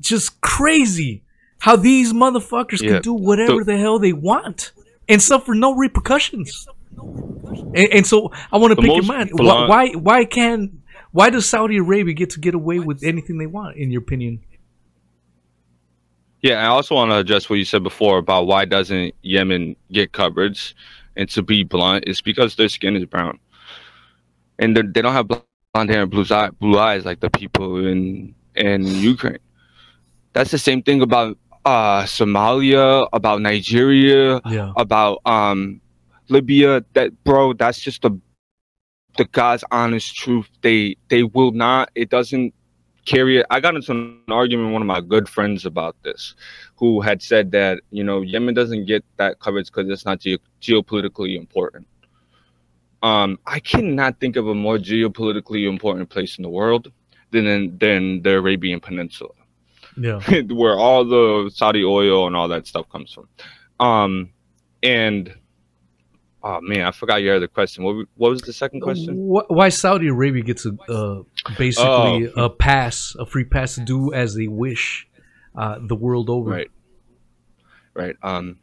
[0.00, 1.22] just crazy
[1.62, 2.94] how these motherfuckers yeah.
[2.94, 4.72] can do whatever so, the hell they want
[5.08, 6.66] and suffer no repercussions.
[6.96, 9.30] And, and so I want to pick your mind.
[9.32, 13.46] Why, why, why can why does Saudi Arabia get to get away with anything they
[13.46, 13.76] want?
[13.76, 14.40] In your opinion?
[16.40, 20.10] Yeah, I also want to address what you said before about why doesn't Yemen get
[20.10, 20.74] coverage.
[21.14, 23.38] And to be blunt, it's because their skin is brown,
[24.58, 28.34] and they don't have blonde hair and blue, eye, blue eyes like the people in
[28.56, 29.38] in Ukraine.
[30.32, 34.72] That's the same thing about uh, Somalia, about Nigeria, yeah.
[34.76, 35.80] about um,
[36.28, 36.84] Libya.
[36.94, 38.18] That bro, that's just the
[39.16, 40.48] the God's honest truth.
[40.62, 41.90] They they will not.
[41.94, 42.54] It doesn't
[43.04, 43.46] carry it.
[43.50, 46.34] I got into an argument with one of my good friends about this,
[46.76, 50.38] who had said that you know Yemen doesn't get that coverage because it's not ge-
[50.60, 51.86] geopolitically important.
[53.02, 56.92] Um, I cannot think of a more geopolitically important place in the world
[57.30, 59.32] than than the Arabian Peninsula
[59.96, 60.20] yeah.
[60.50, 63.28] where all the saudi oil and all that stuff comes from.
[63.80, 64.30] Um
[64.82, 65.34] and
[66.42, 67.84] oh man i forgot your other question.
[67.84, 69.14] What, what was the second question?
[69.16, 71.22] Why saudi arabia gets a uh,
[71.56, 72.44] basically oh.
[72.44, 75.08] a pass a free pass to do as they wish
[75.54, 76.50] uh, the world over.
[76.50, 76.70] Right.
[77.94, 78.16] Right.
[78.22, 78.58] Um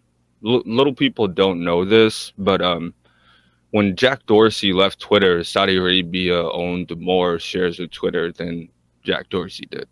[0.45, 2.93] l- little people don't know this but um
[3.71, 8.69] when jack dorsey left twitter saudi arabia owned more shares of twitter than
[9.03, 9.87] jack dorsey did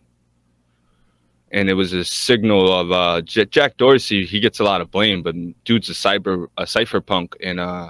[1.52, 4.26] and it was a signal of uh, J- Jack Dorsey.
[4.26, 7.90] He gets a lot of blame, but dude's a cyber a cypherpunk, and uh,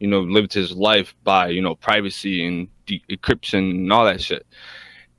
[0.00, 4.20] you know lived his life by you know privacy and de- encryption and all that
[4.20, 4.46] shit.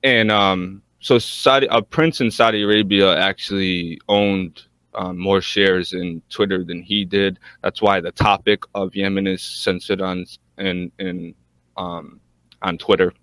[0.04, 4.64] And um, so Saudi, a prince in Saudi Arabia actually owned
[4.96, 7.40] um, more shares in Twitter than he did.
[7.62, 10.26] That's why the topic of Yemen is censored on
[10.58, 11.36] in
[11.78, 12.20] um,
[12.62, 13.14] on Twitter,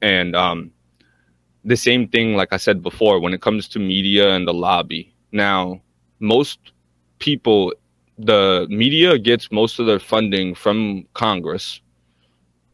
[0.00, 0.70] and um,
[1.64, 5.14] the same thing, like I said before, when it comes to media and the lobby.
[5.32, 5.80] Now,
[6.20, 6.58] most
[7.18, 7.72] people,
[8.18, 11.80] the media gets most of their funding from Congress,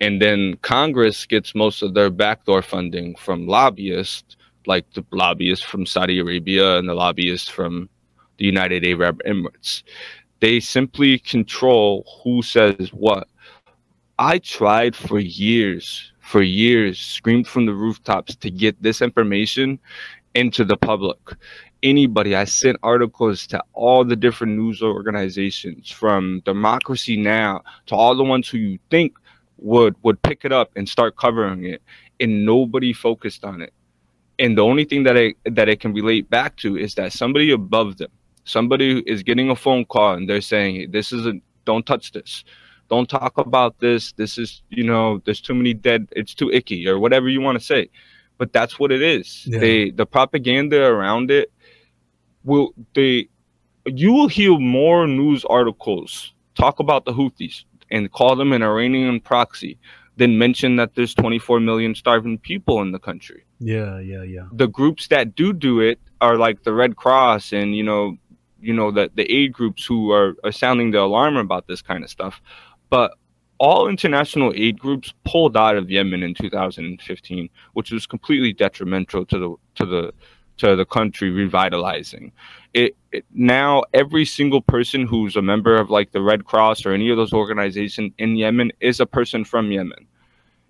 [0.01, 5.87] and then Congress gets most of their backdoor funding from lobbyists, like the lobbyists from
[5.87, 7.89] Saudi Arabia and the lobbyists from
[8.39, 9.83] the United Arab Emirates.
[10.41, 13.29] They simply control who says what.
[14.19, 19.81] I tried for years for years screamed from the rooftops to get this information
[20.37, 21.19] into the public
[21.83, 22.37] anybody.
[22.37, 28.23] I sent articles to all the different news organizations from Democracy Now to all the
[28.23, 29.17] ones who you think
[29.59, 31.83] would would pick it up and start covering it,
[32.21, 33.73] and nobody focused on it.
[34.39, 37.51] And the only thing that I that it can relate back to is that somebody
[37.51, 38.13] above them,
[38.45, 41.43] somebody is getting a phone call and they're saying, "This isn't.
[41.65, 42.45] Don't touch this."
[42.91, 44.13] Don't talk about this.
[44.13, 46.09] This is, you know, there's too many dead.
[46.13, 47.89] It's too icky, or whatever you want to say.
[48.37, 49.47] But that's what it is.
[49.47, 49.61] Yeah.
[49.61, 51.53] They the propaganda around it
[52.45, 53.29] will they
[53.87, 59.21] you will hear more news articles talk about the Houthis and call them an Iranian
[59.21, 59.79] proxy
[60.17, 63.45] than mention that there's 24 million starving people in the country.
[63.59, 64.47] Yeah, yeah, yeah.
[64.53, 68.17] The groups that do do it are like the Red Cross and you know,
[68.61, 72.05] you know the the aid groups who are, are sounding the alarm about this kind
[72.05, 72.41] of stuff.
[72.91, 73.17] But
[73.59, 79.39] all international aid groups pulled out of Yemen in 2015, which was completely detrimental to
[79.39, 80.13] the to the
[80.61, 82.33] to the country revitalizing.
[82.75, 86.93] It, it, now every single person who's a member of like the Red Cross or
[86.93, 90.07] any of those organizations in Yemen is a person from Yemen.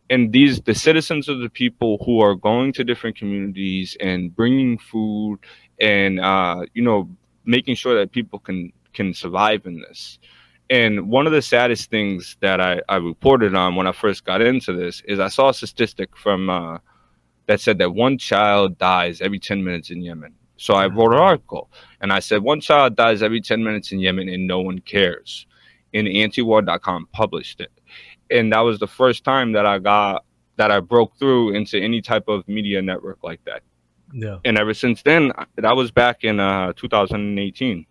[0.09, 4.78] And these the citizens of the people who are going to different communities and bringing
[4.78, 5.38] food
[5.80, 7.09] and uh, you know
[7.44, 10.18] making sure that people can can survive in this.
[10.70, 14.40] And one of the saddest things that I, I reported on when I first got
[14.40, 16.78] into this is I saw a statistic from uh,
[17.46, 20.33] that said that one child dies every 10 minutes in Yemen.
[20.56, 21.68] So I wrote an article
[22.00, 25.46] and I said one child dies every 10 minutes in Yemen and no one cares.
[25.92, 27.72] And antiwar.com published it.
[28.30, 30.24] And that was the first time that I got
[30.56, 33.62] that I broke through into any type of media network like that.
[34.12, 34.37] Yeah.
[34.44, 37.87] And ever since then, that was back in uh, 2018.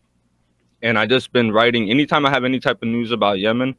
[0.82, 3.76] And I just been writing anytime I have any type of news about Yemen,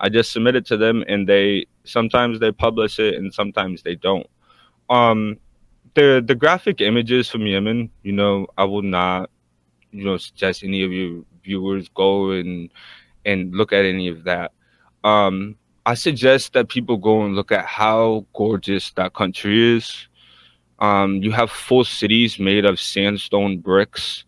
[0.00, 3.94] I just submit it to them and they sometimes they publish it and sometimes they
[3.94, 4.26] don't
[4.90, 5.38] um
[5.94, 9.30] the the graphic images from Yemen, you know, I will not,
[9.90, 12.70] you know, suggest any of your viewers go and
[13.24, 14.52] and look at any of that.
[15.04, 20.08] Um, I suggest that people go and look at how gorgeous that country is.
[20.78, 24.24] Um, you have full cities made of sandstone bricks.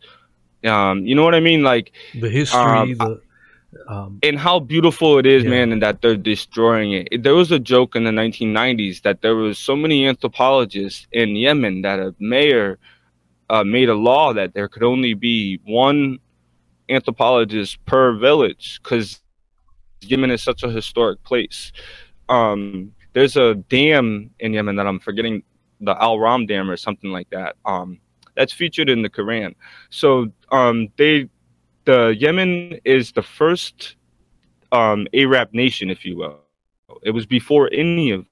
[0.65, 1.63] Um, you know what I mean?
[1.63, 3.21] Like the history, um, the
[3.87, 5.51] um, and how beautiful it is, yeah.
[5.51, 7.23] man, and that they're destroying it.
[7.23, 11.83] There was a joke in the 1990s that there was so many anthropologists in Yemen
[11.83, 12.79] that a mayor
[13.51, 16.19] uh, made a law that there could only be one
[16.89, 19.21] anthropologist per village because
[20.03, 21.73] Yemen is such a historic place.
[22.29, 25.43] Um, there's a dam in Yemen that I'm forgetting,
[25.81, 27.57] the Al Ram Dam or something like that.
[27.65, 28.01] Um,
[28.37, 29.55] that's featured in the Quran.
[29.91, 31.29] So um, they
[31.85, 33.97] the Yemen is the first
[34.73, 36.41] um, Arab nation, if you will.
[37.03, 38.27] It was before any of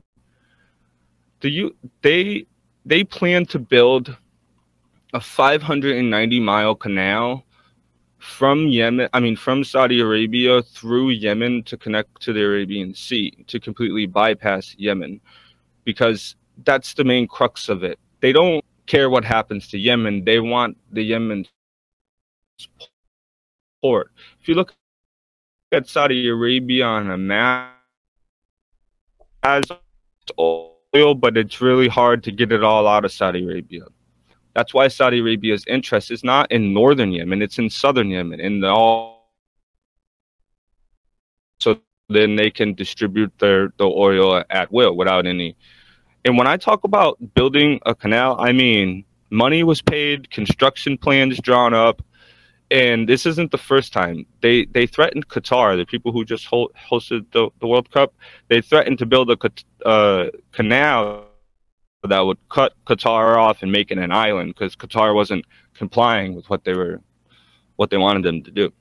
[1.41, 2.45] do you they
[2.85, 4.15] they plan to build
[5.17, 7.43] a 590 mile canal
[8.19, 13.31] from Yemen, I mean, from Saudi Arabia through Yemen to connect to the Arabian Sea
[13.47, 15.19] to completely bypass Yemen
[15.85, 17.97] because that's the main crux of it.
[18.19, 21.45] They don't care what happens to Yemen, they want the Yemen
[23.81, 24.11] port.
[24.39, 24.75] If you look
[25.71, 27.73] at Saudi Arabia on a map,
[29.41, 29.63] has
[30.37, 33.85] oil, but it's really hard to get it all out of Saudi Arabia.
[34.57, 38.61] That's why Saudi Arabia's interest is not in northern Yemen, it's in southern Yemen, in
[38.61, 39.29] the all
[41.59, 41.79] so
[42.09, 45.55] then they can distribute their the oil at will without any
[46.25, 51.39] and when I talk about building a canal, I mean money was paid, construction plans
[51.39, 52.01] drawn up,
[52.71, 54.25] and this isn't the first time.
[54.41, 58.15] They they threatened Qatar, the people who just hosted the, the World Cup.
[58.47, 59.37] They threatened to build a
[59.87, 61.26] uh, canal
[62.07, 66.49] that would cut Qatar off and make it an island because Qatar wasn't complying with
[66.49, 67.01] what they were
[67.75, 68.73] what they wanted them to do.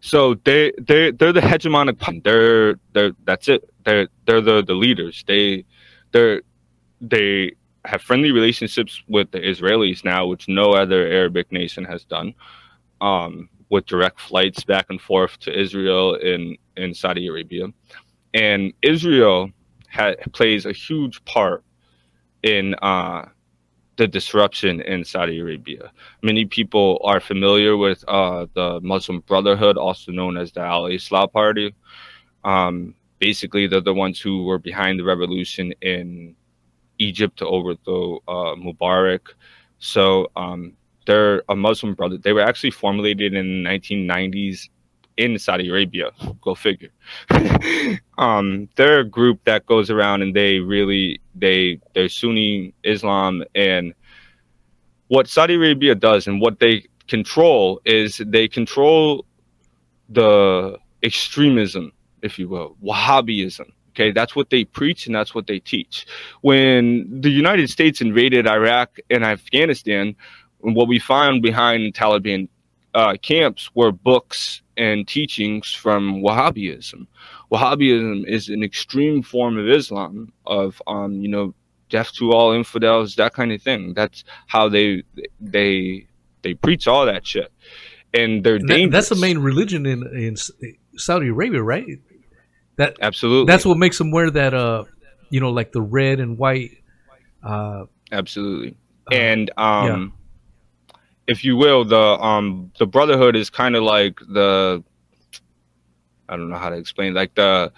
[0.00, 3.68] So they they they're the hegemonic they're they're that's it.
[3.84, 5.24] They're they're the, the leaders.
[5.26, 5.64] They
[6.12, 6.42] they're
[7.00, 7.52] they
[7.84, 12.34] have friendly relationships with the Israelis now, which no other Arabic nation has done.
[13.00, 17.68] Um, with direct flights back and forth to Israel in and Saudi Arabia.
[18.34, 19.50] And Israel
[19.90, 21.64] ha- plays a huge part
[22.42, 23.26] in uh,
[23.96, 25.92] the disruption in Saudi Arabia.
[26.22, 31.30] Many people are familiar with uh, the Muslim Brotherhood, also known as the Al Islah
[31.30, 31.74] Party.
[32.44, 36.34] Um, basically, they're the ones who were behind the revolution in
[36.98, 39.20] Egypt to overthrow uh, Mubarak.
[39.80, 40.72] So um,
[41.06, 42.16] they're a Muslim brother.
[42.16, 44.68] They were actually formulated in the 1990s
[45.20, 46.10] in Saudi Arabia.
[46.40, 46.90] Go figure.
[48.18, 53.94] um, they're a group that goes around and they really they they're Sunni Islam and
[55.08, 59.26] what Saudi Arabia does and what they control is they control
[60.08, 61.92] the extremism,
[62.22, 63.70] if you will, Wahhabism.
[63.90, 66.06] Okay, that's what they preach and that's what they teach.
[66.40, 70.14] When the United States invaded Iraq and Afghanistan,
[70.60, 72.48] what we found behind Taliban
[72.94, 77.06] uh, camps were books and teachings from Wahhabism.
[77.52, 81.54] Wahhabism is an extreme form of Islam, of um, you know,
[81.90, 83.92] death to all infidels, that kind of thing.
[83.92, 85.02] That's how they
[85.38, 86.06] they
[86.42, 87.52] they preach all that shit,
[88.14, 89.08] and they're dangerous.
[89.08, 90.36] That's the main religion in in
[90.96, 91.84] Saudi Arabia, right?
[92.76, 93.52] That absolutely.
[93.52, 94.84] That's what makes them wear that uh,
[95.28, 96.70] you know, like the red and white.
[97.42, 98.76] Uh, absolutely,
[99.12, 99.86] uh, and um.
[99.86, 100.16] Yeah
[101.30, 104.82] if you will, the um the Brotherhood is kind of like the
[106.28, 107.72] I don't know how to explain like the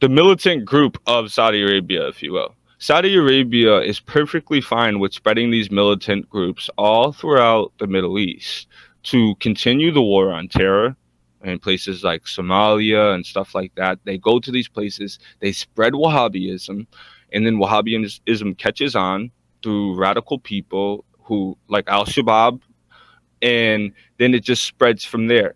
[0.00, 2.54] the militant group of Saudi Arabia, if you will.
[2.78, 8.66] Saudi Arabia is perfectly fine with spreading these militant groups all throughout the Middle East
[9.04, 10.96] to continue the war on terror
[11.44, 13.98] in places like Somalia and stuff like that.
[14.04, 16.86] They go to these places, they spread Wahhabism,
[17.32, 19.30] and then Wahhabism catches on
[19.62, 22.60] through radical people who like Al Shabaab,
[23.40, 25.54] and then it just spreads from there.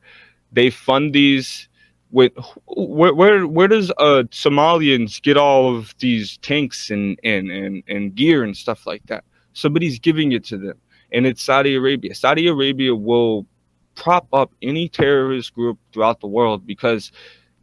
[0.52, 1.68] They fund these
[2.10, 2.32] with
[2.66, 8.14] where where, where does uh Somalians get all of these tanks and, and and and
[8.14, 9.24] gear and stuff like that?
[9.52, 10.78] Somebody's giving it to them,
[11.12, 12.14] and it's Saudi Arabia.
[12.14, 13.46] Saudi Arabia will
[13.94, 17.10] prop up any terrorist group throughout the world because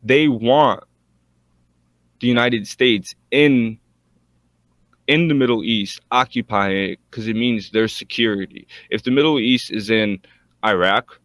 [0.04, 0.84] they want
[2.20, 3.78] the United States in
[5.08, 8.68] in the Middle East occupy it because it means their security.
[8.90, 10.20] If the Middle East is in
[10.66, 11.20] Iraq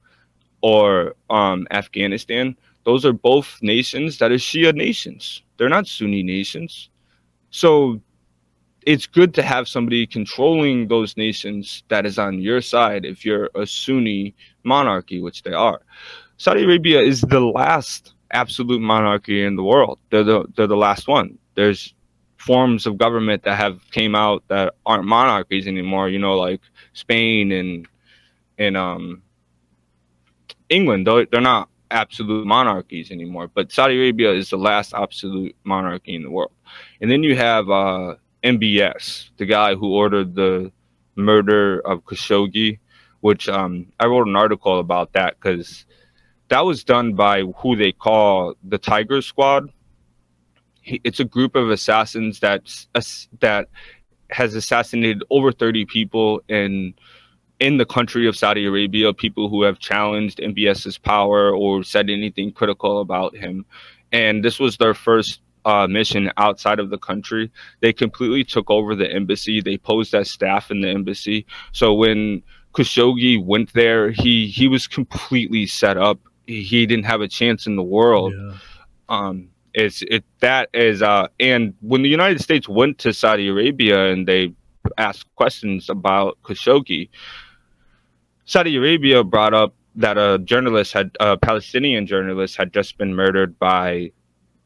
[0.60, 5.42] or um, Afghanistan, those are both nations that are Shia nations.
[5.56, 6.88] They're not Sunni nations.
[7.50, 8.00] So
[8.86, 13.50] it's good to have somebody controlling those nations that is on your side if you're
[13.54, 15.80] a Sunni monarchy, which they are.
[16.38, 19.98] Saudi Arabia is the last absolute monarchy in the world.
[20.10, 21.38] They're the they're the last one.
[21.54, 21.94] There's
[22.38, 26.08] forms of government that have came out that aren't monarchies anymore.
[26.08, 26.60] You know, like
[26.94, 27.86] Spain and
[28.58, 29.22] and um,
[30.68, 31.06] England.
[31.06, 33.48] They're, they're not absolute monarchies anymore.
[33.48, 36.52] But Saudi Arabia is the last absolute monarchy in the world.
[37.00, 40.72] And then you have uh, MBS, the guy who ordered the
[41.16, 42.78] murder of Khashoggi,
[43.20, 45.86] which um, I wrote an article about that because
[46.48, 49.70] that was done by who they call the Tiger Squad
[51.04, 52.62] it's a group of assassins that
[53.40, 53.68] that
[54.30, 56.94] has assassinated over 30 people in
[57.60, 62.52] in the country of Saudi Arabia, people who have challenged MBS's power or said anything
[62.52, 63.66] critical about him.
[64.12, 67.50] And this was their first uh, mission outside of the country.
[67.80, 69.60] They completely took over the embassy.
[69.60, 71.46] They posed as staff in the embassy.
[71.72, 72.42] So when
[72.74, 76.20] Khashoggi went there, he he was completely set up.
[76.46, 78.34] He, he didn't have a chance in the world.
[78.36, 78.54] Yeah.
[79.08, 84.10] Um, it's it that is uh and when the United States went to Saudi Arabia
[84.10, 84.52] and they
[84.96, 87.08] asked questions about Khashoggi,
[88.44, 93.58] Saudi Arabia brought up that a journalist had a Palestinian journalist had just been murdered
[93.58, 94.12] by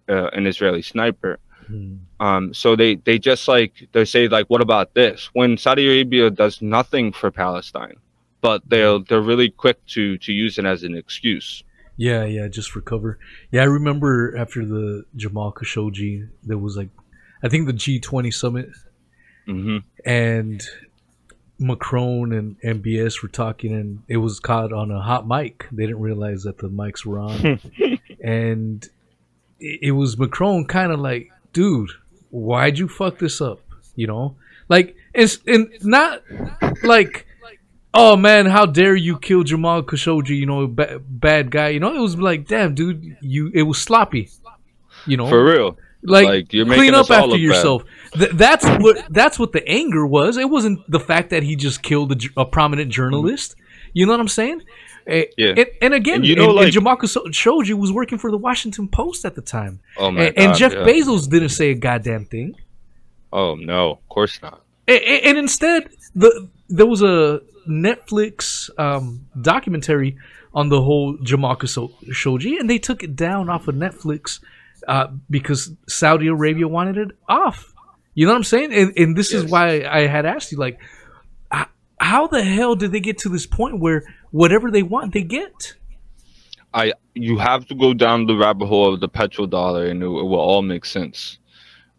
[0.08, 1.38] uh, an Israeli sniper.
[1.66, 1.94] Hmm.
[2.20, 6.30] Um, so they they just like they say like what about this when Saudi Arabia
[6.30, 7.96] does nothing for Palestine,
[8.40, 11.64] but they're they're really quick to to use it as an excuse.
[12.02, 13.16] Yeah, yeah, just recover.
[13.52, 16.88] Yeah, I remember after the Jamal Khashoggi, there was like,
[17.44, 18.70] I think the G20 summit,
[19.46, 19.76] mm-hmm.
[20.04, 20.60] and
[21.60, 25.68] Macron and MBS were talking, and it was caught on a hot mic.
[25.70, 27.60] They didn't realize that the mics were on,
[28.20, 28.84] and
[29.60, 31.90] it, it was Macron kind of like, dude,
[32.30, 33.60] why'd you fuck this up?
[33.94, 34.34] You know,
[34.68, 36.24] like it's and not
[36.82, 37.28] like
[37.94, 40.30] oh man, how dare you kill Jamal Khashoggi?
[40.36, 41.68] You know, ba- bad guy.
[41.68, 43.50] You know, it was like, damn, dude, you.
[43.54, 44.30] It was sloppy.
[45.06, 45.78] You know, for real.
[46.04, 47.84] Like, like you're clean up after yourself.
[48.14, 50.36] Th- that's what that's what the anger was.
[50.36, 53.52] It wasn't the fact that he just killed a, a prominent journalist.
[53.52, 53.90] Mm-hmm.
[53.94, 54.62] You know what I'm saying?
[55.06, 55.24] Yeah.
[55.36, 58.36] And, and again, And you know, and, like- Jamarcus So- Shoji was working for the
[58.38, 59.80] Washington Post at the time.
[59.96, 60.84] Oh my and, and Jeff yeah.
[60.84, 62.56] Bezos didn't say a goddamn thing.
[63.32, 64.62] Oh no, of course not.
[64.88, 70.16] And instead the there was a Netflix um, documentary
[70.54, 71.16] on the whole
[71.66, 74.40] So- Shoji, and they took it down off of Netflix
[74.86, 77.72] uh, because Saudi Arabia wanted it off.
[78.14, 78.74] You know what I'm saying?
[78.74, 80.78] And, and this is why I had asked you, like,
[82.02, 84.02] how the hell did they get to this point where
[84.32, 85.74] whatever they want, they get?
[86.74, 90.08] I you have to go down the rabbit hole of the petrodollar, and it, it
[90.08, 91.38] will all make sense.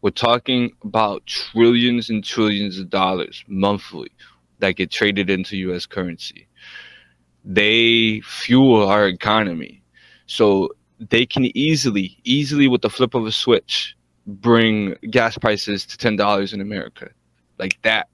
[0.01, 4.11] We're talking about trillions and trillions of dollars monthly
[4.63, 5.85] that get traded into U.S.
[5.85, 6.47] currency.
[7.43, 9.83] They fuel our economy,
[10.25, 13.95] so they can easily, easily with the flip of a switch,
[14.25, 17.09] bring gas prices to ten dollars in America,
[17.59, 18.07] like that,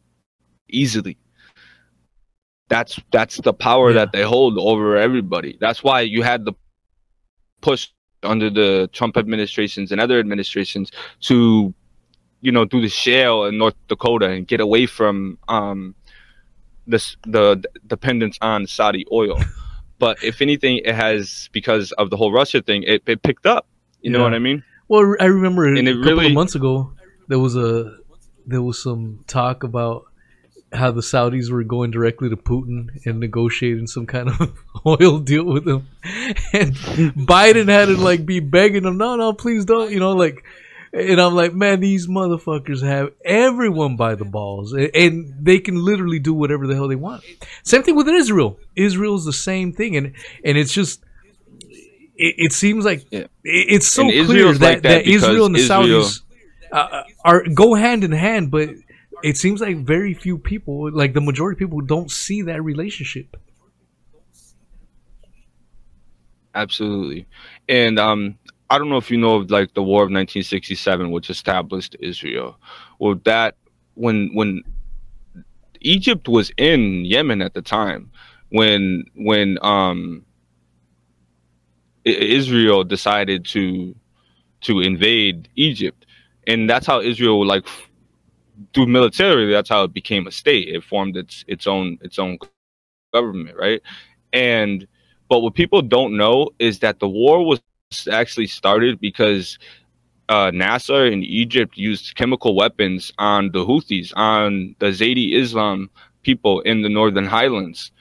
[0.70, 1.18] easily.
[2.70, 4.00] That's that's the power Yeah.
[4.00, 5.58] that they hold over everybody.
[5.60, 6.54] That's why you had the
[7.62, 7.88] push
[8.24, 10.92] under the Trump administrations and other administrations
[11.22, 11.74] to,
[12.42, 15.96] you know, do the shale in North Dakota and get away from um,
[16.90, 19.40] this the dependence on Saudi oil.
[20.00, 23.68] But if anything, it has because of the whole Russia thing, it, it picked up.
[24.02, 24.64] You know what I mean?
[24.88, 26.94] Well, I remember And a couple of months ago
[27.28, 27.98] there was a
[28.48, 30.06] there was some talk about
[30.72, 35.46] how the Saudis were going directly to Putin and negotiating some kind of oil deal
[35.46, 35.88] with him,
[36.54, 40.44] and Biden had to like be begging him, no, no, please don't, you know, like.
[40.92, 46.18] And I'm like, man, these motherfuckers have everyone by the balls, and they can literally
[46.20, 47.24] do whatever the hell they want.
[47.64, 48.60] Same thing with Israel.
[48.76, 50.14] Israel's the same thing, and
[50.44, 51.04] and it's just,
[52.16, 53.28] it, it seems like Yeah.
[53.44, 56.22] it's so And clear that, like that that Israel and the Israel- Saudis
[56.72, 58.70] uh, are go hand in hand, but
[59.22, 63.38] it seems like very few people, like the majority of people, don't see that relationship.
[66.56, 67.28] Absolutely.
[67.68, 68.39] And um
[68.70, 72.58] I don't know if you know of like the War of 1967 which established Israel.
[73.00, 73.56] Well that
[73.96, 74.64] when when
[75.82, 78.12] Egypt was in Yemen at the time
[78.50, 80.26] when when um
[82.06, 83.96] Israel decided to
[84.62, 86.06] to invade Egypt
[86.48, 87.66] and that's how Israel like
[88.74, 92.38] through militarily that's how it became a state it formed its its own its own
[93.14, 93.82] government right
[94.34, 94.88] and
[95.30, 97.62] but what people don't know is that the war was
[98.12, 99.58] actually started because
[100.30, 105.90] uh, Nasser in Egypt used chemical weapons on the Houthis, on the Zaidi Islam
[106.22, 107.92] people in the Northern Highlands.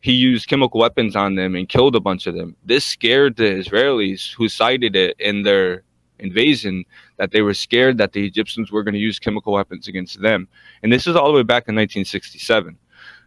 [0.00, 2.56] He used chemical weapons on them and killed a bunch of them.
[2.64, 5.82] This scared the Israelis who cited it in their
[6.18, 6.84] invasion
[7.18, 10.48] that they were scared that the Egyptians were going to use chemical weapons against them.
[10.82, 12.78] And this is all the way back in 1967.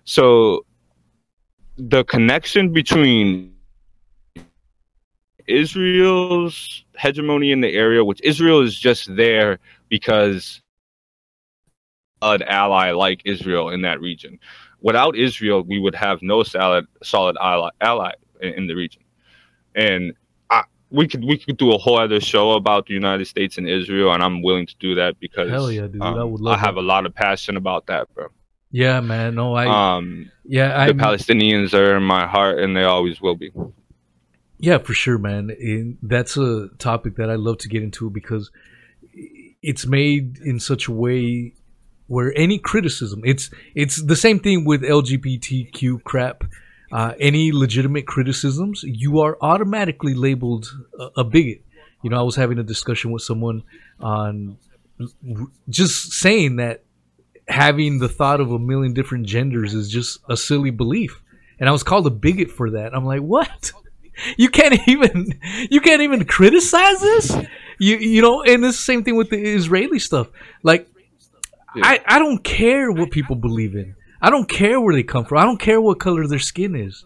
[0.04, 0.66] So
[1.78, 3.57] the connection between
[5.48, 10.62] Israel's hegemony in the area, which Israel is just there because
[12.22, 14.40] an ally like Israel in that region.
[14.82, 19.04] Without Israel, we would have no solid solid ally, ally in, in the region.
[19.76, 20.14] And
[20.50, 23.68] I, we could we could do a whole other show about the United States and
[23.68, 26.56] Israel, and I'm willing to do that because Hell yeah, dude, I um, would love
[26.56, 26.82] I have that.
[26.82, 28.28] a lot of passion about that, bro.
[28.72, 29.36] Yeah, man.
[29.36, 33.36] No, I Um, yeah, I the Palestinians are in my heart, and they always will
[33.36, 33.52] be.
[34.60, 35.52] Yeah, for sure, man.
[35.52, 38.50] And that's a topic that I love to get into because
[39.62, 41.54] it's made in such a way
[42.08, 46.44] where any criticism, it's it's the same thing with LGBTQ crap.
[46.90, 51.62] Uh, any legitimate criticisms, you are automatically labeled a, a bigot.
[52.02, 53.64] You know, I was having a discussion with someone
[54.00, 54.58] on
[55.70, 56.84] just saying that
[57.50, 61.22] having the thought of a million different genders is just a silly belief,
[61.60, 62.96] and I was called a bigot for that.
[62.96, 63.74] I'm like, what?
[64.38, 65.40] you can't even
[65.70, 67.36] you can't even criticize this?
[67.80, 70.28] You you know and it's the same thing with the israeli stuff.
[70.64, 70.88] Like
[71.76, 73.96] i i don't care what people believe in.
[74.22, 75.38] I don't care where they come from.
[75.38, 77.06] I don't care what color their skin is.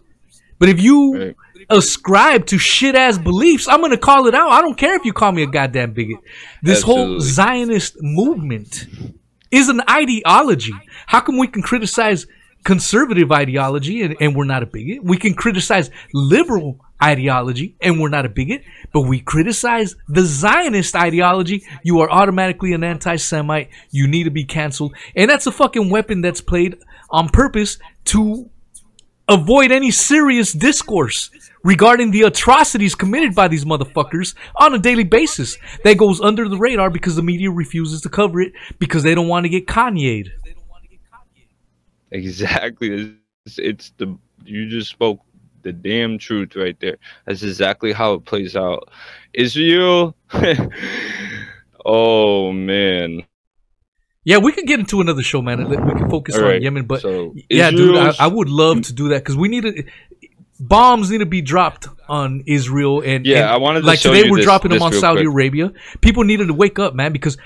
[0.58, 1.36] But if you Right.
[1.70, 4.50] ascribe to shit ass beliefs i'm gonna call it out.
[4.50, 6.18] I don't care if you call me a goddamn bigot.
[6.62, 8.86] This whole zionist movement
[9.50, 10.72] is an ideology.
[11.06, 12.26] How come we can criticize
[12.64, 15.04] conservative ideology and, and we're not a bigot?
[15.04, 20.94] We can criticize liberal ideology and we're not a bigot but we criticize the zionist
[20.94, 25.90] ideology you are automatically an anti-semite you need to be canceled and that's a fucking
[25.90, 26.78] weapon that's played
[27.10, 28.48] on purpose to
[29.28, 31.30] avoid any serious discourse
[31.64, 36.56] regarding the atrocities committed by these motherfuckers on a daily basis that goes under the
[36.56, 40.32] radar because the media refuses to cover it because they don't want to get Kanye'd.
[42.10, 43.16] Exactly.
[43.46, 45.20] It's, it's the you just spoke
[45.62, 46.98] the damn truth right there.
[47.26, 48.90] That's exactly how it plays out.
[49.34, 50.14] Israel,
[51.84, 53.22] oh man.
[54.24, 55.68] Yeah, we could get into another show, man.
[55.68, 58.92] We can focus All on Yemen, but so yeah, dude, I, I would love to
[58.92, 59.84] do that because we need to.
[60.60, 64.30] Bombs need to be dropped on Israel, and Yeah, and I wanted to like today
[64.30, 65.32] we're this- dropping them on Saudi quick.
[65.32, 65.72] Arabia.
[66.02, 67.36] People needed to wake up, man, because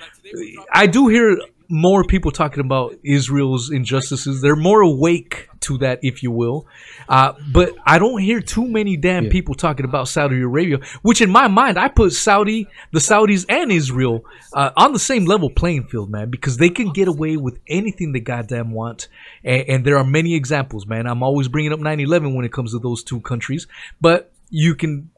[0.71, 1.39] I do hear
[1.69, 4.41] more people talking about Israel's injustices.
[4.41, 6.67] They're more awake to that, if you will.
[7.09, 11.31] Uh, but I don't hear too many damn people talking about Saudi Arabia, which in
[11.31, 15.85] my mind, I put Saudi, the Saudis, and Israel uh, on the same level playing
[15.85, 19.09] field, man, because they can get away with anything they goddamn want.
[19.45, 21.07] And, and there are many examples, man.
[21.07, 23.67] I'm always bringing up 9 11 when it comes to those two countries,
[24.01, 25.11] but you can.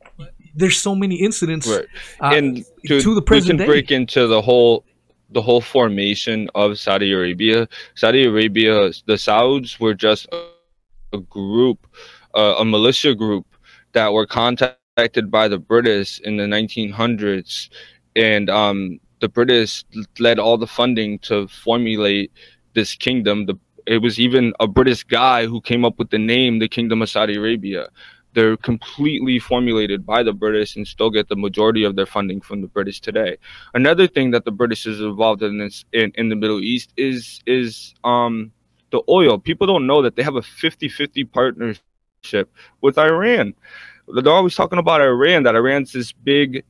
[0.55, 1.87] There's so many incidents Right.
[2.21, 3.67] uh, and to, to the we present can day.
[3.67, 4.85] break into the whole
[5.31, 7.69] the whole formation of Saudi Arabia.
[7.95, 10.27] Saudi Arabia, the Sauds were just
[11.13, 11.87] a, group,
[12.35, 13.47] uh, a militia group
[13.93, 17.69] that were contacted by the British in the 1900s,
[18.17, 19.85] and um, the British
[20.19, 22.33] led all the funding to formulate
[22.75, 23.47] this kingdom.
[23.47, 23.55] The
[23.87, 27.09] it was even a British guy who came up with the name, the Kingdom of
[27.09, 27.89] Saudi Arabia
[28.35, 32.61] they're completely formulated by the British and still get the majority of their funding from
[32.61, 33.37] the British today.
[33.75, 37.41] Another thing that the British is involved in this in, in the Middle East is
[37.47, 38.53] is um
[38.91, 39.39] the oil.
[39.39, 42.51] People don't know that they have a 50-50 partnership
[42.81, 43.55] with Iran.
[44.09, 46.65] They're always talking about Iran, that Iran's this big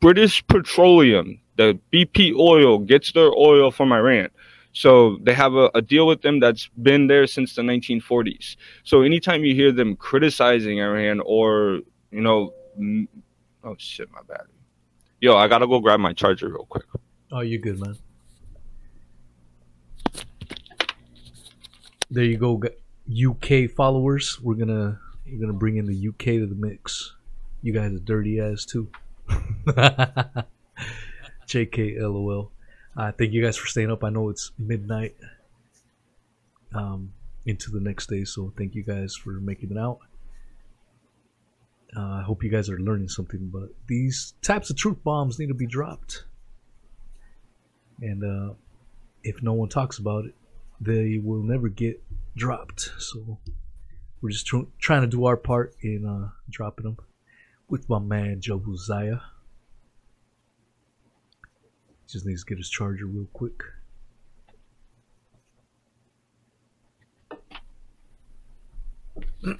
[0.00, 1.40] British petroleum.
[1.56, 4.28] The BP oil gets their oil from Iran.
[4.76, 8.56] So they have a, a deal with them that's been there since the 1940s.
[8.84, 13.08] So anytime you hear them criticizing Iran or, you know, m-
[13.64, 14.42] oh shit, my bad.
[15.18, 16.84] Yo, I gotta go grab my charger real quick.
[17.32, 17.96] Oh, you're good, man.
[22.10, 22.60] There you go,
[23.10, 24.38] UK followers.
[24.42, 27.16] We're gonna we're gonna bring in the UK to the mix.
[27.62, 28.90] You guys are dirty ass too.
[31.48, 32.52] JK LOL.
[32.96, 34.02] Uh, thank you guys for staying up.
[34.02, 35.16] I know it's midnight
[36.74, 37.12] um,
[37.44, 39.98] into the next day, so thank you guys for making it out.
[41.96, 45.48] Uh, I hope you guys are learning something, but these types of truth bombs need
[45.48, 46.24] to be dropped
[48.00, 48.54] and uh,
[49.22, 50.34] if no one talks about it,
[50.80, 52.02] they will never get
[52.36, 52.90] dropped.
[52.98, 53.38] So
[54.20, 56.98] we're just tr- trying to do our part in uh, dropping them
[57.68, 59.18] with my man Josiah.
[62.08, 63.62] Just needs to get his charger real quick.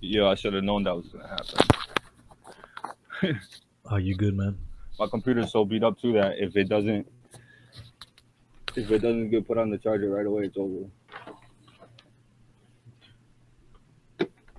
[0.00, 1.58] Yo, I should have known that was gonna happen.
[3.22, 3.38] Are
[3.92, 4.56] oh, you good, man?
[4.98, 7.06] My computer's so beat up too that if it doesn't
[8.76, 10.86] if it doesn't get put on the charger right away, it's over.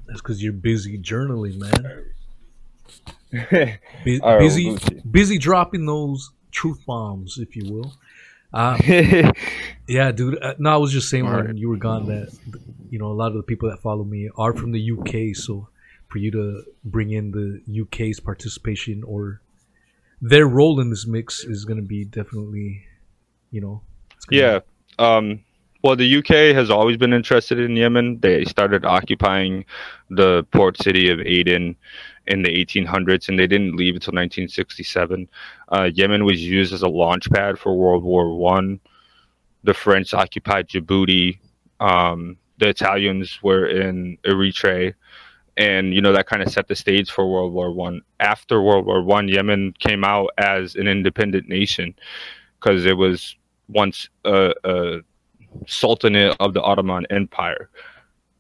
[0.07, 2.05] That's because you're busy journaling, man.
[3.32, 4.78] Bu- All right, busy,
[5.09, 7.93] busy dropping those truth bombs, if you will.
[8.53, 8.78] Uh,
[9.88, 10.41] Yeah, dude.
[10.41, 11.57] Uh, no, I was just saying when Alright.
[11.57, 12.38] you were gone that
[12.89, 15.36] you know a lot of the people that follow me are from the UK.
[15.36, 15.69] So
[16.09, 19.41] for you to bring in the UK's participation or
[20.21, 22.84] their role in this mix is going to be definitely,
[23.51, 23.82] you know,
[24.15, 24.59] it's gonna Yeah.
[24.99, 25.43] Um,
[25.84, 28.19] well, the UK has always been interested in Yemen.
[28.19, 29.63] They started occupying
[30.09, 31.75] the port city of Aden
[32.28, 35.28] in the 1800s, and they didn't leave until 1967.
[35.69, 38.80] Uh, Yemen was used as a launch pad for World War One.
[39.63, 41.39] The French occupied Djibouti.
[41.80, 44.93] Um, the Italians were in Eritrea,
[45.57, 48.01] and you know that kind of set the stage for World War One.
[48.19, 51.95] After World War One, Yemen came out as an independent nation
[52.59, 53.36] because it was
[53.69, 54.99] once a, a
[55.65, 57.69] sultanate of the Ottoman Empire,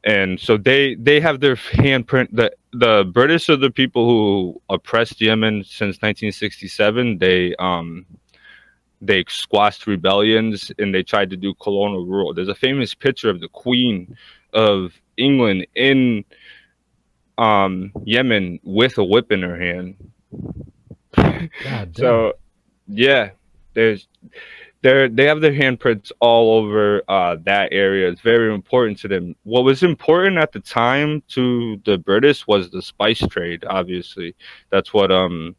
[0.03, 2.29] and so they they have their handprint.
[2.31, 7.17] the The British are the people who oppressed Yemen since 1967.
[7.17, 8.05] They um
[9.01, 12.33] they squashed rebellions and they tried to do colonial rule.
[12.33, 14.17] There's a famous picture of the Queen
[14.53, 16.23] of England in
[17.37, 19.95] um Yemen with a whip in her hand.
[21.15, 21.93] God damn.
[21.93, 22.33] So,
[22.87, 23.31] yeah,
[23.73, 24.07] there's
[24.87, 28.09] they they have their handprints all over uh, that area.
[28.09, 29.35] It's very important to them.
[29.43, 33.65] What was important at the time to the British was the spice trade.
[33.69, 34.35] Obviously,
[34.69, 35.55] that's what um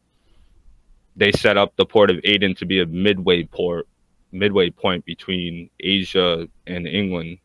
[1.15, 3.87] they set up the port of Aden to be a midway port,
[4.31, 7.37] midway point between Asia and England.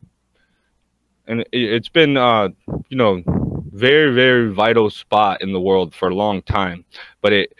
[1.27, 2.49] And it, it's been uh
[2.89, 3.21] you know
[3.71, 6.83] very very vital spot in the world for a long time,
[7.21, 7.53] but it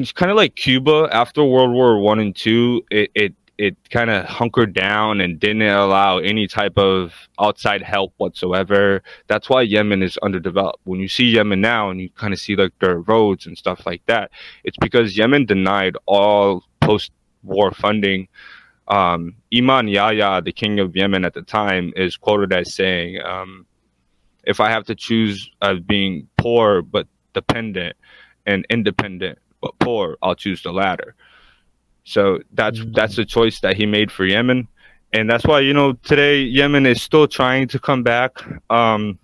[0.00, 2.82] it's kind of like Cuba after World War One and Two.
[2.90, 8.12] It, it it kind of hunkered down and didn't allow any type of outside help
[8.16, 9.02] whatsoever.
[9.26, 10.80] That's why Yemen is underdeveloped.
[10.84, 13.84] When you see Yemen now and you kind of see like their roads and stuff
[13.86, 14.30] like that,
[14.64, 18.26] it's because Yemen denied all post-war funding.
[18.88, 23.66] Um, Imam Yahya, the king of Yemen at the time, is quoted as saying, um,
[24.44, 27.96] "If I have to choose as being poor but dependent
[28.46, 31.14] and independent but poor, I'll choose the latter."
[32.04, 32.92] So that's mm-hmm.
[32.92, 34.68] that's the choice that he made for Yemen,
[35.12, 38.32] and that's why you know today Yemen is still trying to come back.
[38.70, 39.18] Um,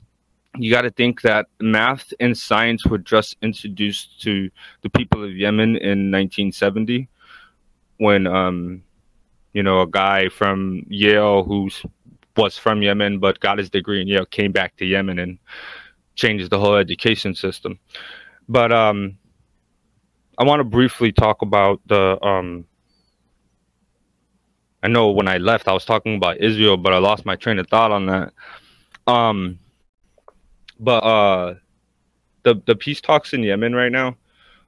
[0.57, 4.51] you got to think that math and science were just introduced to
[4.83, 7.09] the people of Yemen in 1970,
[7.99, 8.83] when um,
[9.53, 11.69] you know a guy from Yale who
[12.37, 15.39] was from Yemen but got his degree in Yale came back to Yemen and
[16.15, 17.79] changed the whole education system.
[18.49, 19.19] But um,
[20.39, 22.25] I want to briefly talk about the.
[22.25, 22.65] Um,
[24.85, 27.59] I know when I left, I was talking about Israel, but I lost my train
[27.59, 28.33] of thought on that.
[29.09, 29.59] Um,
[30.79, 31.55] but uh,
[32.45, 34.17] the the peace talks in Yemen right now,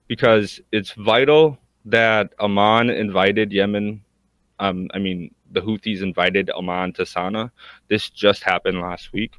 [0.09, 4.03] because it's vital that Oman invited Yemen.
[4.59, 7.53] Um, I mean, the Houthis invited Oman to Sana'a.
[7.89, 9.35] This just happened last week,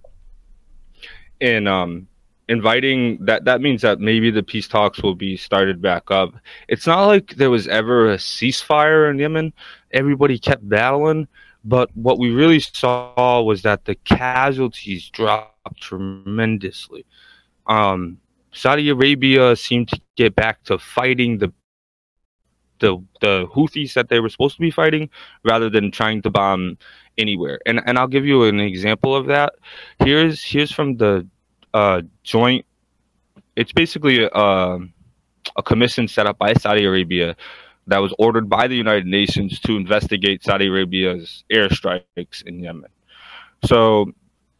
[1.42, 2.08] and um,
[2.48, 6.34] inviting that that means that maybe the peace talks will be started back up.
[6.68, 9.54] It's not like there was ever a ceasefire in Yemen.
[9.92, 11.28] Everybody kept battling,
[11.64, 17.06] but what we really saw was that the casualties dropped tremendously.
[17.68, 18.18] Um,
[18.52, 21.54] Saudi Arabia seemed to get back to fighting the
[22.80, 25.10] the the Houthis that they were supposed to be fighting
[25.44, 26.78] rather than trying to bomb
[27.18, 27.60] anywhere.
[27.66, 29.54] And and I'll give you an example of that.
[30.00, 31.28] Here's here's from the
[31.74, 32.66] uh, joint.
[33.56, 34.78] It's basically a,
[35.56, 37.36] a commission set up by Saudi Arabia
[37.88, 42.90] that was ordered by the United Nations to investigate Saudi Arabia's airstrikes in Yemen.
[43.66, 44.12] So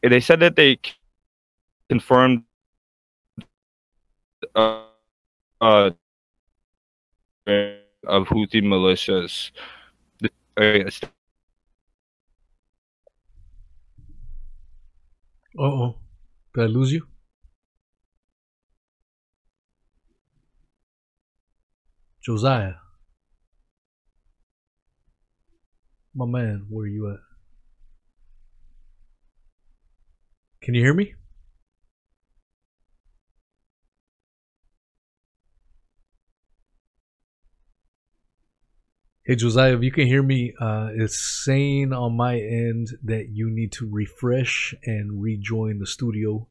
[0.02, 0.80] they said that they
[1.90, 2.44] confirmed
[4.56, 4.84] uh,
[5.62, 5.92] uh,
[7.46, 9.52] of Houthi militias.
[15.58, 15.96] Oh.
[16.54, 17.08] Did I lose you?
[22.22, 22.74] Josiah.
[26.14, 27.20] My man, where are you at?
[30.62, 31.16] Can you hear me?
[39.32, 43.50] Hey Josiah, if you can hear me, uh, it's saying on my end that you
[43.50, 46.50] need to refresh and rejoin the studio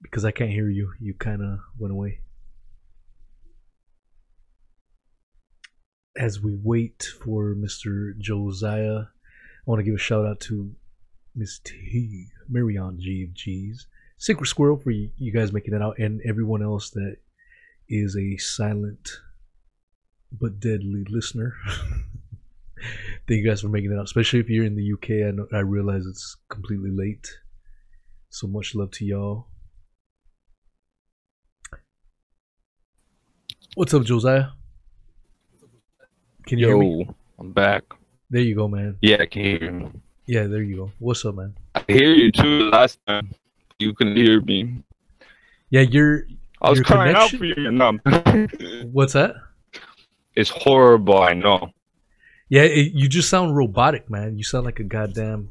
[0.00, 0.94] because I can't hear you.
[0.98, 2.20] You kind of went away.
[6.16, 8.16] As we wait for Mr.
[8.16, 10.72] Josiah, I want to give a shout out to
[11.36, 13.86] Miss T, Marion G of G's,
[14.16, 17.16] Secret Squirrel for you guys making it out, and everyone else that
[17.86, 19.10] is a silent
[20.32, 21.54] but deadly listener.
[23.28, 25.28] Thank you guys for making it out, especially if you're in the UK.
[25.28, 27.28] I know I realize it's completely late.
[28.30, 29.46] So much love to y'all.
[33.74, 34.46] What's up, Josiah?
[36.46, 37.08] Can you Yo, hear me?
[37.38, 37.84] I'm back.
[38.30, 38.96] There you go, man.
[39.00, 40.00] Yeah, I can hear you.
[40.26, 40.92] Yeah, there you go.
[40.98, 41.54] What's up, man?
[41.74, 42.70] I hear you too.
[42.70, 43.30] Last time
[43.78, 44.82] you can hear me.
[45.70, 46.24] Yeah, you're.
[46.62, 47.36] I was crying connection?
[47.36, 47.70] out for you.
[47.70, 48.84] No.
[48.92, 49.34] What's that?
[50.34, 51.20] It's horrible.
[51.20, 51.70] I know.
[52.48, 54.36] Yeah, it, you just sound robotic, man.
[54.36, 55.50] You sound like a goddamn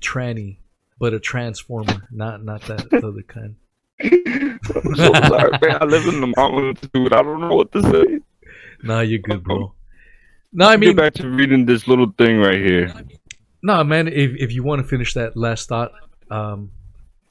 [0.00, 0.58] tranny,
[0.98, 3.56] but a transformer, not not that other kind.
[4.02, 5.78] I'm so sorry, man.
[5.80, 7.12] I live in the mountains, dude.
[7.12, 8.20] I don't know what to say.
[8.82, 9.74] Nah, you're good, bro.
[10.52, 12.92] No, I mean, get back to reading this little thing right here.
[13.62, 14.08] No, man.
[14.08, 15.92] If if you want to finish that last thought,
[16.30, 16.72] um,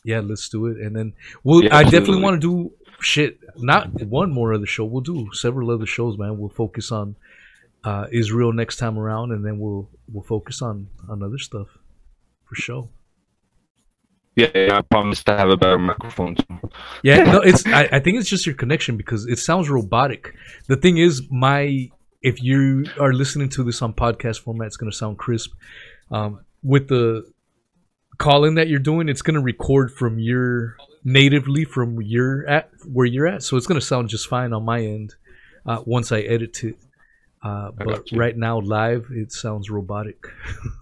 [0.06, 1.64] yeah, let's do it, and then we'll.
[1.64, 2.72] Yeah, I definitely want to do
[3.02, 3.40] shit.
[3.58, 4.86] Not one more other show.
[4.86, 6.38] We'll do several other shows, man.
[6.38, 7.16] We'll focus on
[7.84, 11.68] uh, Israel next time around, and then we'll we'll focus on on other stuff
[12.46, 12.90] for sure.
[14.36, 16.38] Yeah, I promise to have a better microphone.
[17.04, 17.66] yeah, no, it's.
[17.66, 20.34] I, I think it's just your connection because it sounds robotic.
[20.68, 21.90] The thing is, my
[22.22, 25.52] if you are listening to this on podcast format, it's going to sound crisp.
[26.12, 27.32] Um, with the
[28.18, 33.06] calling that you're doing, it's going to record from your natively from your at where
[33.06, 35.16] you're at, so it's going to sound just fine on my end
[35.66, 36.76] uh, once I edit it.
[37.42, 40.26] Uh, but right now, live, it sounds robotic.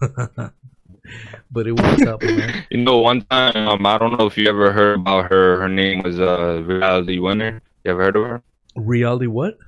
[1.50, 2.64] but it works out, man.
[2.70, 5.60] You know, one time, um, I don't know if you ever heard about her.
[5.60, 7.62] Her name was uh, Reality Winner.
[7.84, 8.42] You ever heard of her?
[8.74, 9.58] Reality what?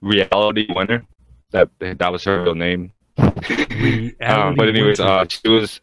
[0.00, 1.06] Reality Winner.
[1.52, 2.92] that that was her real name.
[3.18, 5.80] um, but anyways, uh, she was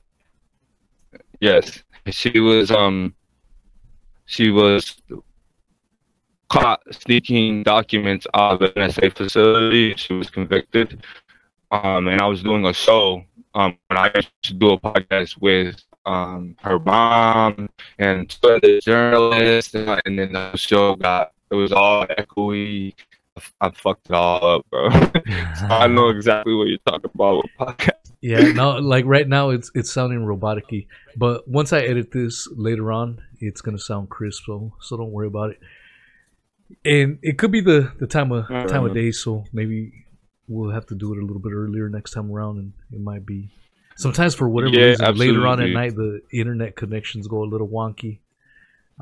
[1.40, 3.14] yes, she was um
[4.26, 5.02] she was
[6.50, 9.96] caught sneaking documents out of an NSA facility.
[9.96, 11.04] She was convicted.
[11.72, 13.24] Um, and I was doing a show.
[13.56, 18.82] Um, and I used to do a podcast with um her mom and two other
[18.82, 22.94] journalists, and, and then the show got it was all echoey.
[23.62, 24.90] I fucked it all up, bro.
[24.90, 28.03] so I know exactly what you're talking about with podcast.
[28.24, 32.90] Yeah, now like right now it's it's sounding roboticy, but once I edit this later
[32.90, 34.44] on, it's gonna sound crisp.
[34.46, 35.60] So so don't worry about it.
[36.86, 40.06] And it could be the the time of time of day, so maybe
[40.48, 43.26] we'll have to do it a little bit earlier next time around, and it might
[43.26, 43.50] be
[43.98, 45.36] sometimes for whatever yeah, reason absolutely.
[45.36, 48.20] later on at night the internet connections go a little wonky.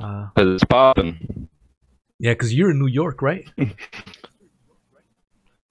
[0.02, 1.48] Uh, it's popping.
[2.18, 3.48] Yeah, because you're in New York, right?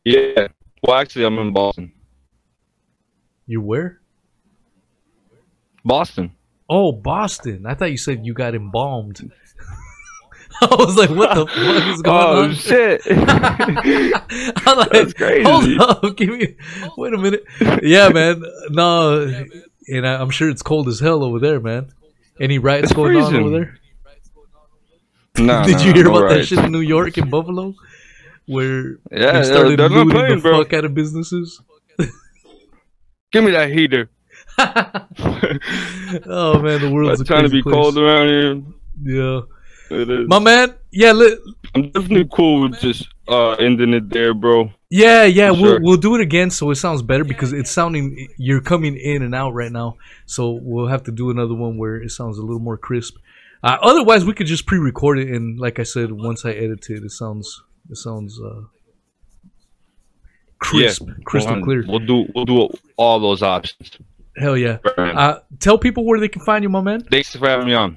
[0.04, 0.46] yeah.
[0.84, 1.92] Well, actually, I'm in Boston.
[3.50, 3.98] You where?
[5.84, 6.36] Boston.
[6.68, 7.66] Oh, Boston.
[7.66, 9.28] I thought you said you got embalmed.
[10.62, 12.50] I was like, what the fuck is going oh, on?
[12.50, 13.02] Oh shit!
[13.10, 15.42] I'm like, That's crazy.
[15.42, 16.54] Hold up, give me.
[16.96, 17.44] Wait a minute.
[17.82, 18.40] Yeah, man.
[18.68, 19.44] No,
[19.88, 21.92] and I, am sure it's cold as hell over there, man.
[22.38, 23.34] Any riots it's going freezing.
[23.34, 23.78] on over there?
[25.38, 27.74] No, Did no, you hear no about that shit in New York and Buffalo,
[28.46, 30.62] where yeah, they started looting playing, the bro.
[30.62, 31.60] fuck out of businesses?
[33.32, 34.10] Give me that heater.
[34.58, 37.72] oh man, the world's trying to be place.
[37.72, 38.62] cold around here.
[39.02, 39.40] Yeah.
[39.90, 40.28] It is.
[40.28, 41.36] My man, yeah, li-
[41.74, 44.72] I'm definitely cool with just uh ending it there, bro.
[44.88, 45.80] Yeah, yeah, we'll sure.
[45.80, 49.34] we'll do it again so it sounds better because it's sounding you're coming in and
[49.34, 49.96] out right now.
[50.26, 53.16] So we'll have to do another one where it sounds a little more crisp.
[53.62, 57.04] Uh, otherwise, we could just pre-record it and, like I said, once I edit it,
[57.04, 58.62] it sounds it sounds uh,
[60.60, 61.84] crisp, yeah, crystal clear.
[61.86, 63.98] We'll do we'll do all those options.
[64.36, 64.78] Hell yeah!
[64.96, 67.02] Uh, tell people where they can find you, my man.
[67.02, 67.96] Thanks for having me on.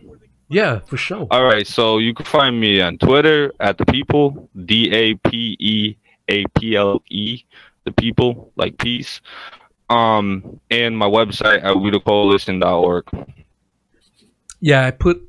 [0.49, 1.27] Yeah, for sure.
[1.31, 5.55] All right, so you can find me on Twitter at the people D A P
[5.59, 5.95] E
[6.29, 7.43] A P L E,
[7.85, 9.21] the people like peace.
[9.89, 13.05] Um, and my website at WeTheCoalition.org.
[14.59, 15.21] Yeah, I put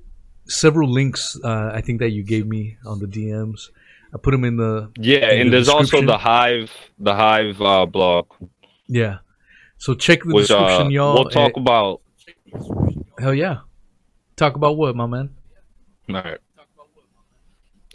[0.47, 1.39] several links.
[1.43, 3.68] Uh, I think that you gave me on the DMs.
[4.15, 7.61] I put them in the yeah, in and the there's also the Hive, the Hive
[7.61, 8.27] uh, blog.
[8.87, 9.19] Yeah,
[9.77, 11.15] so check the Which, description, uh, y'all.
[11.15, 12.01] We'll talk about.
[13.19, 13.61] Hell yeah.
[14.37, 15.31] Talk about what, my man?
[16.09, 16.39] All right.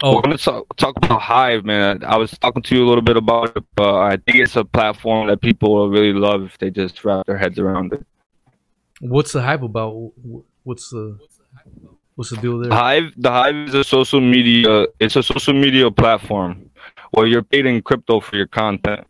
[0.01, 2.03] Oh, we're gonna talk, talk about Hive, man.
[2.05, 4.63] I was talking to you a little bit about it, but I think it's a
[4.63, 8.05] platform that people will really love if they just wrap their heads around it.
[9.01, 9.93] What's the Hive about?
[10.63, 11.89] What's the what's the
[12.41, 12.71] deal there?
[12.71, 14.87] Hive, the Hive is a social media.
[14.99, 16.69] It's a social media platform
[17.11, 19.05] where you're paid in crypto for your content.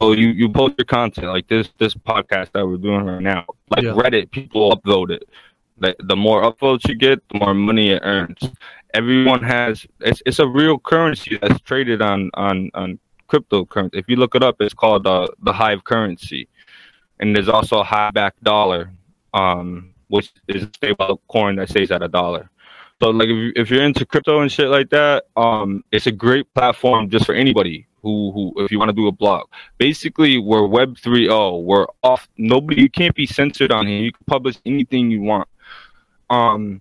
[0.00, 3.44] So you you post your content like this this podcast that we're doing right now,
[3.70, 3.90] like yeah.
[3.90, 4.30] Reddit.
[4.30, 5.28] People upload it
[5.80, 8.38] the, the more upvotes you get, the more money it earns.
[8.94, 12.98] Everyone has it's it's a real currency that's traded on on on
[13.28, 13.90] cryptocurrency.
[13.94, 16.48] If you look it up, it's called uh, the Hive currency,
[17.18, 18.92] and there's also a Hive backed dollar,
[19.32, 22.50] um, which is stable coin that stays at a dollar.
[23.02, 26.52] So like if, if you're into crypto and shit like that, um, it's a great
[26.52, 29.48] platform just for anybody who who if you want to do a blog.
[29.78, 31.64] Basically, we're Web 3.0.
[31.64, 32.28] We're off.
[32.36, 34.00] Nobody, you can't be censored on here.
[34.00, 35.48] You can publish anything you want
[36.30, 36.80] um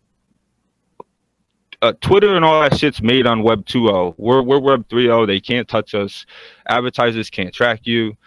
[1.82, 4.16] uh, Twitter and all that shit's made on Web 2.0.
[4.18, 5.28] We're we're Web 3.0.
[5.28, 6.26] They can't touch us.
[6.68, 8.18] Advertisers can't track you.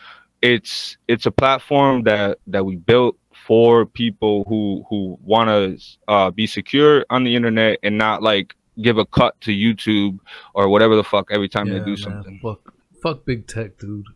[0.40, 5.78] It's it's a platform that that we built for people who who want to
[6.08, 10.18] uh, be secure on the internet and not like give a cut to YouTube
[10.54, 11.96] or whatever the fuck every time yeah, they do man.
[11.96, 12.40] something.
[12.42, 14.06] Fuck, fuck big tech, dude.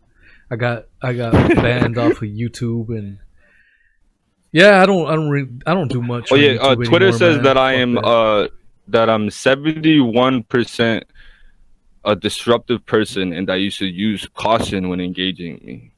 [0.49, 3.19] I got I got banned off of YouTube and
[4.51, 6.31] yeah, I don't, I don't, re- I don't do much.
[6.31, 7.43] Oh yeah, uh, Twitter anymore, says man.
[7.43, 8.05] that I am, that.
[8.05, 8.47] uh,
[8.87, 11.05] that I'm 71 percent
[12.05, 15.91] a disruptive person, and that you should use caution when engaging me.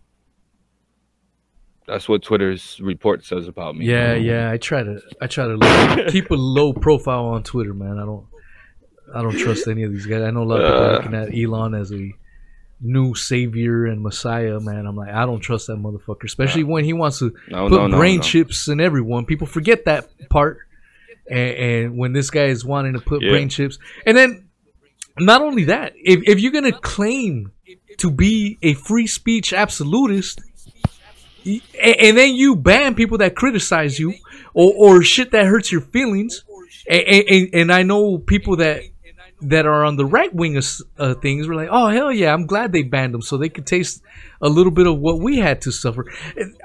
[1.90, 3.86] That's what Twitter's report says about me.
[3.86, 4.52] Yeah, yeah.
[4.52, 7.98] I try to, I try to keep a low profile on Twitter, man.
[7.98, 8.26] I don't,
[9.14, 10.22] I don't trust any of these guys.
[10.22, 12.14] I know a lot of people uh, looking at Elon as a
[12.82, 14.86] new savior and messiah, man.
[14.86, 17.98] I'm like, I don't trust that motherfucker, especially when he wants to no, put no,
[17.98, 19.26] brain no, chips in everyone.
[19.26, 20.60] People forget that part.
[21.30, 23.32] And, and when this guy is wanting to put yeah.
[23.32, 24.50] brain chips, and then
[25.20, 27.52] not only that, if, if you're gonna claim
[27.98, 30.42] to be a free speech absolutist,
[31.82, 34.14] and then you ban people that criticize you
[34.54, 36.43] or, or shit that hurts your feelings,
[36.88, 38.84] and, and, and I know people that
[39.41, 40.66] that are on the right wing of
[40.97, 43.66] uh, things were like, oh hell yeah, I'm glad they banned them so they could
[43.66, 44.02] taste
[44.41, 46.06] a little bit of what we had to suffer.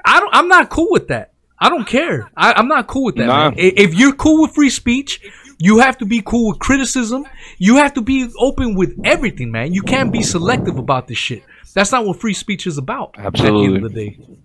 [0.05, 1.31] I don't, I'm not cool with that.
[1.57, 2.29] I don't care.
[2.35, 3.27] I, am not cool with that.
[3.27, 3.51] Nah.
[3.55, 5.21] If you're cool with free speech,
[5.57, 7.25] you have to be cool with criticism.
[7.57, 9.73] You have to be open with everything, man.
[9.73, 11.43] You can't be selective about this shit.
[11.73, 13.15] That's not what free speech is about.
[13.17, 13.65] Absolutely.
[13.65, 14.37] At the end of the day.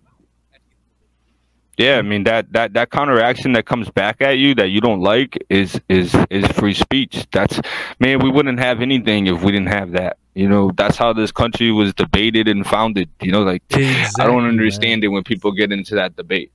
[1.81, 5.01] Yeah, I mean that that that counteraction that comes back at you that you don't
[5.01, 7.27] like is is is free speech.
[7.33, 7.59] That's
[7.99, 10.19] man, we wouldn't have anything if we didn't have that.
[10.35, 13.09] You know, that's how this country was debated and founded.
[13.23, 15.05] You know, like exactly, I don't understand man.
[15.05, 16.53] it when people get into that debate.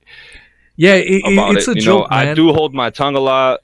[0.76, 1.72] Yeah, it, it's it.
[1.72, 2.08] a you joke.
[2.08, 3.62] Know, I do hold my tongue a lot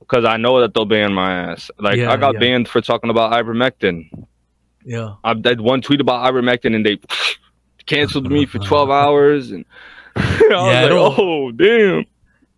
[0.00, 1.70] because I know that they'll ban my ass.
[1.78, 2.40] Like yeah, I got yeah.
[2.40, 4.26] banned for talking about ivermectin.
[4.84, 6.98] Yeah, I did one tweet about ivermectin and they
[7.86, 9.64] canceled me for twelve hours and
[10.50, 12.04] yeah, like, oh damn.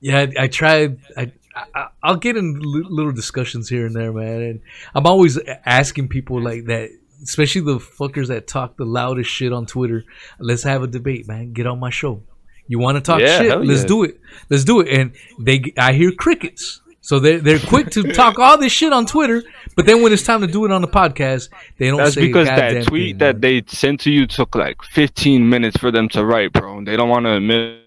[0.01, 0.99] Yeah, I, I tried.
[1.17, 1.33] I,
[1.75, 4.41] I will get in little discussions here and there, man.
[4.43, 4.61] And
[4.95, 6.91] I'm always asking people like that,
[7.23, 10.05] especially the fuckers that talk the loudest shit on Twitter.
[10.39, 11.53] Let's have a debate, man.
[11.53, 12.23] Get on my show.
[12.67, 13.61] You want to talk yeah, shit?
[13.63, 13.87] Let's yeah.
[13.89, 14.21] do it.
[14.49, 14.89] Let's do it.
[14.89, 16.81] And they, I hear crickets.
[17.01, 19.43] So they're they're quick to talk all this shit on Twitter,
[19.77, 21.49] but then when it's time to do it on the podcast,
[21.79, 21.99] they don't.
[21.99, 25.91] That's because that tweet thing, that they sent to you took like 15 minutes for
[25.91, 26.85] them to write, bro.
[26.85, 27.81] They don't want to admit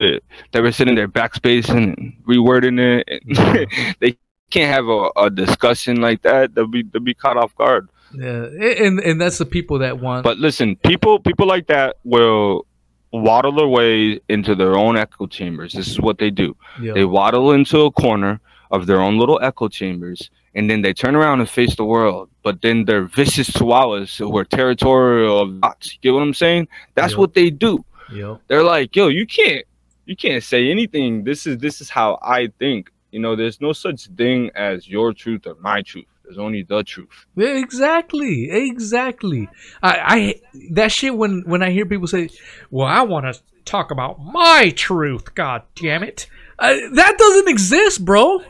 [0.00, 0.24] it.
[0.52, 3.96] They were sitting there backspacing and rewording it.
[4.00, 4.16] they
[4.50, 6.54] can't have a, a discussion like that.
[6.54, 7.88] They'll be they'll be caught off guard.
[8.12, 10.24] Yeah, and and that's the people that want.
[10.24, 12.66] But listen, people people like that will
[13.12, 15.72] waddle their way into their own echo chambers.
[15.72, 16.56] This is what they do.
[16.80, 18.40] They waddle into a corner
[18.70, 22.28] of their own little echo chambers, and then they turn around and face the world.
[22.42, 25.92] But then they're vicious chihuahuas who are territorial of dots.
[25.94, 26.68] You get what I'm saying?
[26.94, 27.18] That's yep.
[27.18, 27.84] what they do.
[28.12, 28.40] Yep.
[28.48, 29.64] They're like, yo, you can't
[30.06, 31.24] you can't say anything.
[31.24, 32.90] This is this is how I think.
[33.12, 36.06] You know, there's no such thing as your truth or my truth.
[36.24, 37.26] There's only the truth.
[37.36, 39.48] Exactly, exactly.
[39.82, 40.40] I, I
[40.72, 42.28] that shit when when I hear people say,
[42.70, 46.28] "Well, I want to talk about my truth." God damn it,
[46.58, 48.42] uh, that doesn't exist, bro.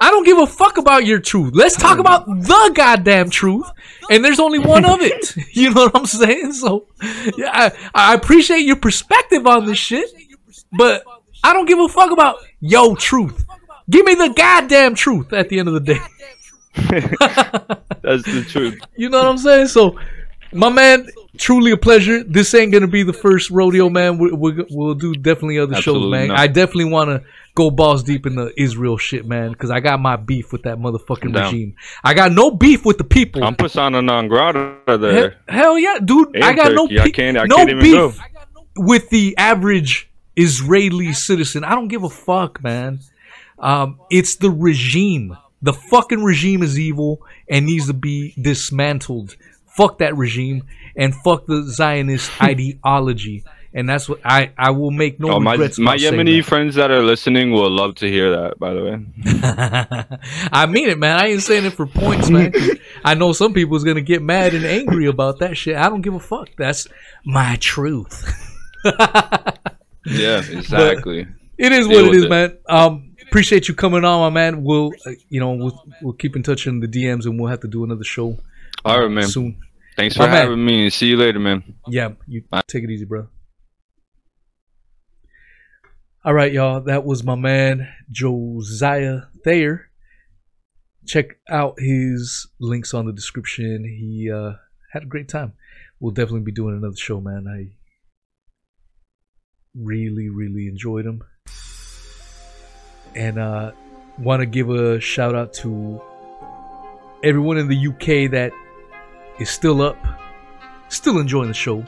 [0.00, 1.52] I don't give a fuck about your truth.
[1.54, 3.66] Let's talk about the goddamn truth,
[4.10, 5.34] and there's only one of it.
[5.52, 6.52] You know what I'm saying?
[6.52, 6.86] So,
[7.36, 10.08] yeah, I, I appreciate your perspective on this shit,
[10.72, 11.02] but
[11.42, 13.44] I don't give a fuck about your truth.
[13.90, 16.00] Give me the goddamn truth at the end of the day.
[18.02, 18.78] That's the truth.
[18.96, 19.68] You know what I'm saying?
[19.68, 19.98] So,
[20.52, 22.22] my man, truly a pleasure.
[22.24, 24.18] This ain't gonna be the first rodeo, man.
[24.18, 26.28] We, we, we'll do definitely other Absolutely shows, man.
[26.28, 26.38] Not.
[26.38, 27.24] I definitely want to
[27.54, 30.78] go balls deep in the Israel shit, man, because I got my beef with that
[30.78, 31.74] motherfucking regime.
[32.04, 33.44] I got no beef with the people.
[33.44, 35.12] I'm persona non grata there.
[35.12, 36.36] Hell, hell yeah, dude.
[36.42, 36.74] I got Turkey.
[36.74, 38.14] no, pe- I can't, I no can't beef go.
[38.76, 41.64] with the average Israeli citizen.
[41.64, 43.00] I don't give a fuck, man.
[43.58, 45.36] Um, it's the regime.
[45.60, 49.36] The fucking regime is evil and needs to be dismantled.
[49.78, 50.64] Fuck that regime
[50.96, 53.44] and fuck the Zionist ideology.
[53.72, 55.78] And that's what I, I will make no oh, regrets.
[55.78, 60.48] My, my Yemeni friends that are listening will love to hear that, by the way.
[60.52, 61.16] I mean it, man.
[61.16, 62.52] I ain't saying it for points, man.
[63.04, 65.76] I know some people is going to get mad and angry about that shit.
[65.76, 66.48] I don't give a fuck.
[66.58, 66.88] That's
[67.24, 68.24] my truth.
[68.84, 71.24] yeah, exactly.
[71.24, 72.30] But it is Deal what it is, it.
[72.30, 72.58] man.
[72.68, 74.64] Um, appreciate you coming on, my man.
[74.64, 77.60] We'll, uh, you know, we'll, we'll keep in touch in the DMs, and we'll have
[77.60, 78.38] to do another show.
[78.84, 79.28] All right, man.
[79.28, 79.56] Soon.
[79.98, 80.76] Thanks for my having man.
[80.84, 80.90] me.
[80.90, 81.74] See you later, man.
[81.88, 82.62] Yeah, you Bye.
[82.68, 83.26] take it easy, bro.
[86.24, 86.80] All right, y'all.
[86.82, 89.90] That was my man Josiah Thayer.
[91.04, 93.82] Check out his links on the description.
[93.84, 94.52] He uh,
[94.92, 95.54] had a great time.
[95.98, 97.48] We'll definitely be doing another show, man.
[97.48, 97.74] I
[99.74, 101.24] really, really enjoyed him
[103.16, 103.72] and uh,
[104.16, 106.00] want to give a shout out to
[107.24, 108.52] everyone in the UK that
[109.38, 109.96] is still up,
[110.88, 111.84] still enjoying the show.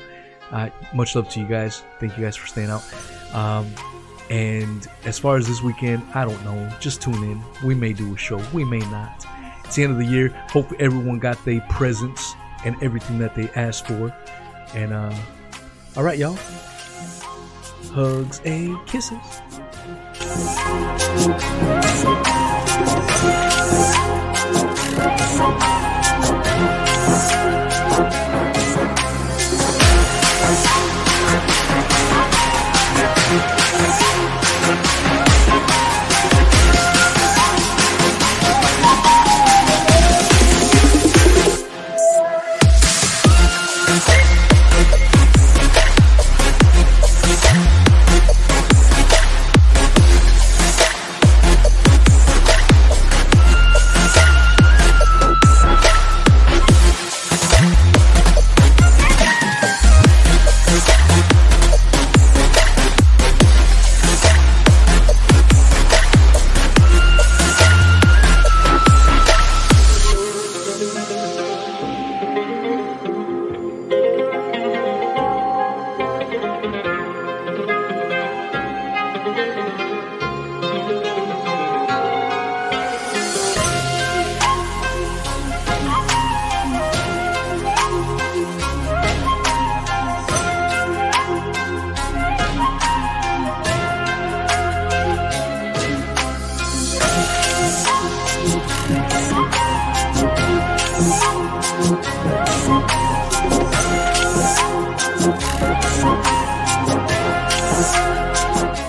[0.51, 1.82] Uh, much love to you guys.
[2.01, 2.84] Thank you guys for staying out.
[3.32, 3.72] Um,
[4.30, 6.72] and as far as this weekend, I don't know.
[6.80, 7.42] Just tune in.
[7.64, 8.42] We may do a show.
[8.53, 9.26] We may not.
[9.64, 10.28] It's the end of the year.
[10.51, 12.34] Hope everyone got their presents
[12.64, 14.14] and everything that they asked for.
[14.74, 15.14] And uh,
[15.96, 16.38] all right, y'all.
[17.92, 19.18] Hugs and kisses.